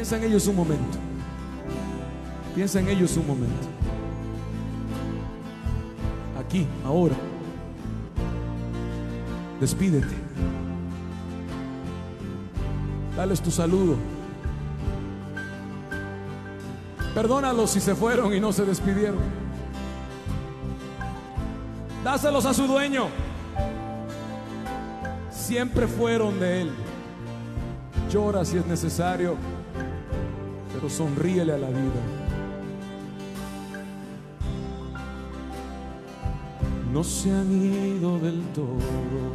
Piensa 0.07 0.25
en 0.25 0.31
ellos 0.31 0.47
un 0.47 0.55
momento. 0.55 0.97
Piensa 2.55 2.79
en 2.79 2.87
ellos 2.87 3.17
un 3.17 3.27
momento. 3.27 3.67
Aquí, 6.39 6.65
ahora. 6.85 7.15
Despídete. 9.59 10.15
Dales 13.17 13.41
tu 13.41 13.51
saludo. 13.51 13.97
Perdónalos 17.13 17.71
si 17.71 17.81
se 17.81 17.93
fueron 17.93 18.33
y 18.33 18.39
no 18.39 18.53
se 18.53 18.63
despidieron. 18.63 19.19
Dáselos 22.05 22.45
a 22.45 22.53
su 22.53 22.65
dueño. 22.65 23.07
Siempre 25.29 25.85
fueron 25.85 26.39
de 26.39 26.61
él. 26.61 26.71
Llora 28.09 28.45
si 28.45 28.55
es 28.55 28.65
necesario 28.65 29.35
pero 30.77 30.91
sonríele 30.91 31.53
a 31.53 31.57
la 31.57 31.69
vida. 31.69 32.01
No 36.93 37.03
se 37.03 37.31
han 37.31 37.51
ido 37.51 38.19
del 38.19 38.43
todo, 38.53 39.33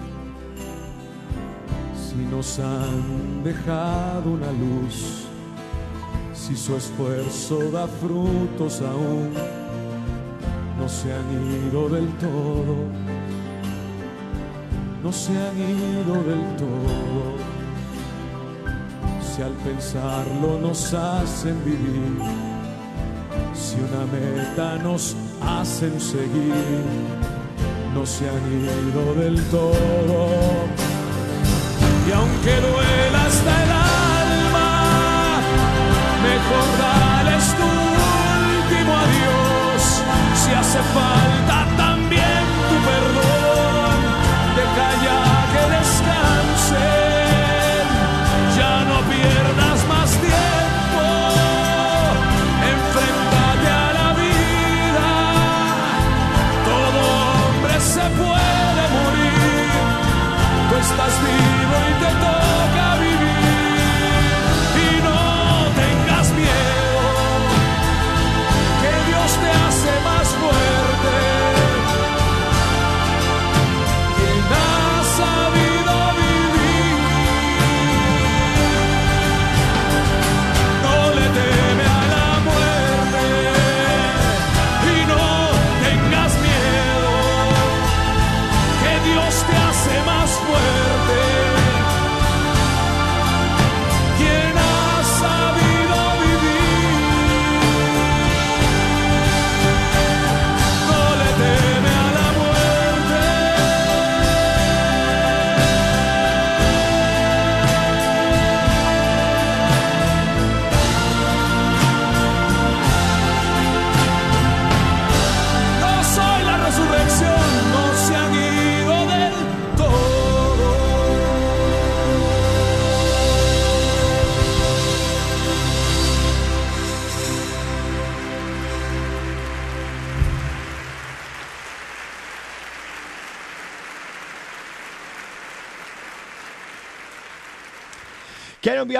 si 1.96 2.16
nos 2.30 2.60
han 2.60 3.42
dejado 3.42 4.30
una 4.30 4.52
luz, 4.52 5.24
si 6.32 6.56
su 6.56 6.76
esfuerzo 6.76 7.58
da 7.72 7.88
frutos 7.88 8.80
aún, 8.80 9.32
no 10.78 10.88
se 10.88 11.12
han 11.12 11.28
ido 11.66 11.88
del 11.88 12.08
todo, 12.18 12.76
no 15.02 15.12
se 15.12 15.32
han 15.32 15.58
ido 15.58 16.14
del 16.22 16.56
todo 16.56 17.51
al 19.42 19.52
pensarlo 19.64 20.58
nos 20.60 20.94
hacen 20.94 21.64
vivir 21.64 22.52
si 23.54 23.76
una 23.76 24.04
meta 24.06 24.76
nos 24.82 25.16
hacen 25.40 26.00
seguir, 26.00 26.84
no 27.94 28.04
se 28.04 28.28
han 28.28 28.44
ido 28.52 29.14
del 29.14 29.42
todo. 29.50 30.26
Y 32.08 32.12
aunque 32.12 32.54
duela 32.60 33.24
hasta 33.26 33.64
el 33.64 33.70
alma, 33.70 35.40
mejor 36.28 36.66
dales 36.78 37.44
tu 37.58 37.64
último 37.64 38.92
adiós. 39.04 40.02
Si 40.44 40.50
hace 40.52 40.78
falta 40.94 41.61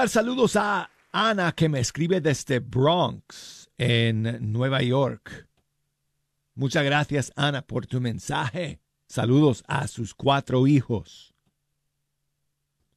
Saludos 0.09 0.57
a 0.57 0.91
Ana 1.13 1.53
que 1.53 1.69
me 1.69 1.79
escribe 1.81 2.21
desde 2.21 2.59
Bronx, 2.59 3.71
en 3.79 4.53
Nueva 4.53 4.83
York. 4.83 5.49
Muchas 6.55 6.85
gracias 6.85 7.33
Ana 7.37 7.63
por 7.63 7.87
tu 7.87 8.01
mensaje. 8.01 8.81
Saludos 9.09 9.63
a 9.69 9.87
sus 9.89 10.15
cuatro 10.15 10.67
hijos. 10.67 11.35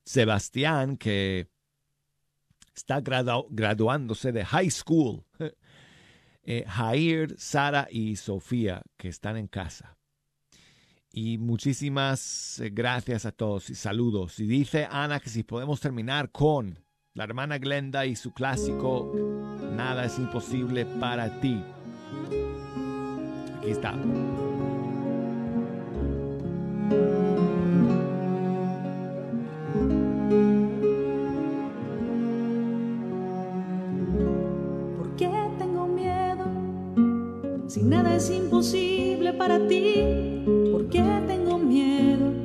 Sebastián 0.03 0.97
que 0.97 1.47
está 2.75 3.01
gradu- 3.01 3.47
graduándose 3.49 4.31
de 4.31 4.45
high 4.45 4.71
school. 4.71 5.23
Eh, 6.47 6.63
Jair, 6.67 7.33
Sara 7.39 7.87
y 7.89 8.17
Sofía 8.17 8.83
que 8.97 9.07
están 9.07 9.35
en 9.35 9.47
casa. 9.47 9.97
Y 11.11 11.39
muchísimas 11.39 12.59
eh, 12.59 12.69
gracias 12.71 13.25
a 13.25 13.31
todos 13.31 13.71
y 13.71 13.73
saludos. 13.73 14.39
Y 14.39 14.45
dice 14.45 14.87
Ana 14.87 15.19
que 15.19 15.31
si 15.31 15.41
podemos 15.41 15.79
terminar 15.79 16.29
con 16.29 16.84
la 17.15 17.23
hermana 17.23 17.57
Glenda 17.57 18.05
y 18.05 18.15
su 18.17 18.33
clásico 18.33 19.11
Nada 19.73 20.05
es 20.05 20.19
imposible 20.19 20.85
para 20.85 21.29
ti. 21.41 21.61
Aquí 23.57 23.71
está. 23.71 23.93
¿Por 34.97 35.15
qué 35.17 35.29
tengo 35.57 35.87
miedo? 35.87 36.45
Si 37.67 37.81
nada 37.83 38.15
es 38.15 38.29
imposible 38.29 39.33
para 39.33 39.67
ti, 39.67 40.43
¿por 40.71 40.87
qué 40.89 41.03
tengo 41.27 41.57
miedo? 41.57 42.44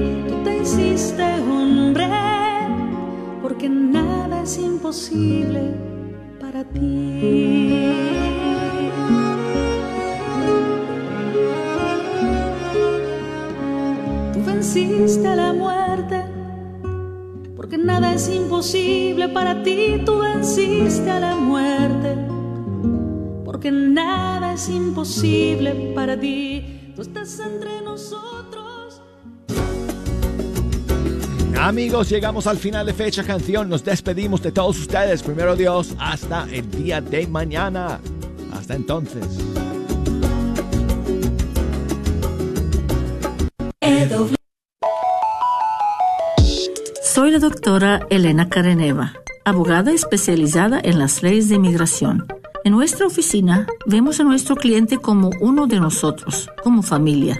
Porque 3.61 3.75
nada 3.75 4.41
es 4.41 4.57
imposible 4.57 5.61
para 6.39 6.63
ti. 6.63 7.93
Tú 14.33 14.43
venciste 14.43 15.27
a 15.27 15.35
la 15.35 15.53
muerte, 15.53 16.23
porque 17.55 17.77
nada 17.77 18.15
es 18.15 18.29
imposible 18.29 19.29
para 19.29 19.61
ti. 19.61 20.01
Tú 20.07 20.17
venciste 20.17 21.11
a 21.11 21.19
la 21.19 21.35
muerte, 21.35 22.17
porque 23.45 23.71
nada 23.71 24.53
es 24.53 24.69
imposible 24.69 25.93
para 25.93 26.19
ti. 26.19 26.93
Tú 26.95 27.03
estás 27.03 27.39
entre 27.39 27.79
nosotros. 27.83 28.60
Amigos, 31.61 32.09
llegamos 32.09 32.47
al 32.47 32.57
final 32.57 32.87
de 32.87 32.93
Fecha 32.93 33.23
Canción. 33.23 33.69
Nos 33.69 33.83
despedimos 33.83 34.41
de 34.41 34.51
todos 34.51 34.79
ustedes. 34.79 35.21
Primero 35.21 35.55
Dios, 35.55 35.93
hasta 35.99 36.47
el 36.51 36.69
día 36.71 37.01
de 37.01 37.27
mañana. 37.27 37.99
Hasta 38.51 38.73
entonces. 38.73 39.23
Soy 47.03 47.29
la 47.29 47.37
doctora 47.37 48.07
Elena 48.09 48.49
Careneva, 48.49 49.13
abogada 49.45 49.91
especializada 49.91 50.81
en 50.83 50.97
las 50.97 51.21
leyes 51.21 51.49
de 51.49 51.55
inmigración. 51.55 52.25
En 52.63 52.73
nuestra 52.73 53.05
oficina 53.05 53.67
vemos 53.85 54.19
a 54.19 54.23
nuestro 54.23 54.55
cliente 54.55 54.97
como 54.97 55.29
uno 55.39 55.67
de 55.67 55.79
nosotros, 55.79 56.49
como 56.63 56.81
familia. 56.81 57.39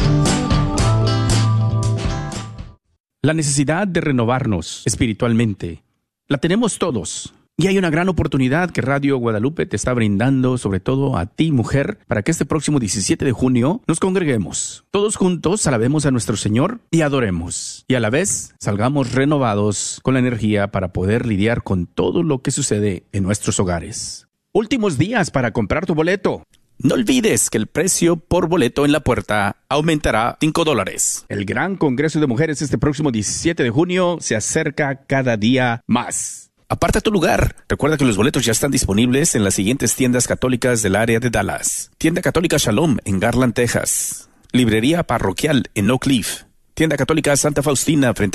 La 3.22 3.34
necesidad 3.34 3.88
de 3.88 4.02
renovarnos 4.02 4.82
espiritualmente 4.86 5.84
la 6.28 6.38
tenemos 6.38 6.80
todos. 6.80 7.36
Y 7.58 7.68
hay 7.68 7.78
una 7.78 7.89
gran 7.89 8.10
oportunidad 8.10 8.72
que 8.72 8.82
Radio 8.82 9.18
Guadalupe 9.18 9.66
te 9.66 9.78
está 9.78 9.93
brindando, 9.93 10.58
sobre 10.58 10.82
todo 10.82 11.18
a 11.18 11.26
ti, 11.26 11.53
mujer, 11.53 11.99
para 12.06 12.22
que 12.22 12.32
este 12.32 12.45
próximo 12.45 12.80
17 12.80 13.24
de 13.24 13.32
junio 13.32 13.82
nos 13.88 14.01
congreguemos. 14.01 14.84
Todos 14.91 15.16
juntos 15.16 15.66
alabemos 15.66 16.06
a 16.06 16.12
nuestro 16.12 16.36
Señor 16.36 16.82
y 16.91 16.99
adoremos. 16.99 17.86
Y 17.88 17.95
a 17.95 18.01
la 18.01 18.10
vez 18.10 18.53
salgamos 18.60 19.14
renovados 19.14 20.01
con 20.03 20.16
la 20.16 20.20
energía 20.20 20.68
para 20.68 20.91
poder 20.91 21.26
lidiar 21.26 21.64
con 21.64 21.88
todo 21.88 22.24
lo 22.24 22.41
que 22.41 22.51
sucede 22.51 23.06
en 23.14 23.24
nuestros 23.24 23.58
hogares. 23.58 24.28
Últimos 24.51 24.97
días 24.97 25.32
para 25.32 25.51
comprar 25.51 25.86
tu 25.86 25.95
boleto. 25.95 26.43
No 26.78 26.95
olvides 26.95 27.49
que 27.49 27.58
el 27.58 27.68
precio 27.68 28.18
por 28.18 28.49
boleto 28.49 28.84
en 28.84 28.91
la 28.91 28.99
puerta 28.99 29.56
aumentará 29.70 30.38
5 30.41 30.66
dólares. 30.66 31.26
El 31.30 31.45
gran 31.45 31.78
Congreso 31.78 32.20
de 32.20 32.28
Mujeres 32.28 32.62
este 32.62 32.78
próximo 32.78 33.12
17 33.12 33.64
de 33.64 33.70
junio 33.70 34.18
se 34.20 34.36
acerca 34.36 35.06
cada 35.06 35.38
día 35.38 35.82
más. 35.88 36.45
Aparta 36.68 36.99
tu 36.99 37.11
lugar. 37.11 37.55
Recuerda 37.70 37.95
que 37.95 38.05
los 38.05 38.18
boletos 38.18 38.43
ya 38.43 38.51
están 38.51 38.72
disponibles 38.72 39.36
en 39.36 39.43
las 39.43 39.53
siguientes 39.53 39.93
tiendas 39.93 40.28
católicas 40.28 40.82
del 40.82 40.95
área 40.95 41.20
de 41.20 41.30
Dallas. 41.30 41.91
Tienda 41.99 42.24
Católica 42.24 42.57
Shalom 42.57 42.97
en 43.05 43.20
Garland, 43.20 43.53
Texas. 43.53 44.30
Librería 44.51 45.03
Parroquial 45.03 45.70
en 45.76 45.91
Oak 45.91 46.03
Cliff. 46.03 46.43
Tienda 46.74 46.97
Católica 46.97 47.38
Santa 47.38 47.61
Faustina 47.61 48.13
frente 48.16 48.26
a 48.26 48.30
la 48.30 48.34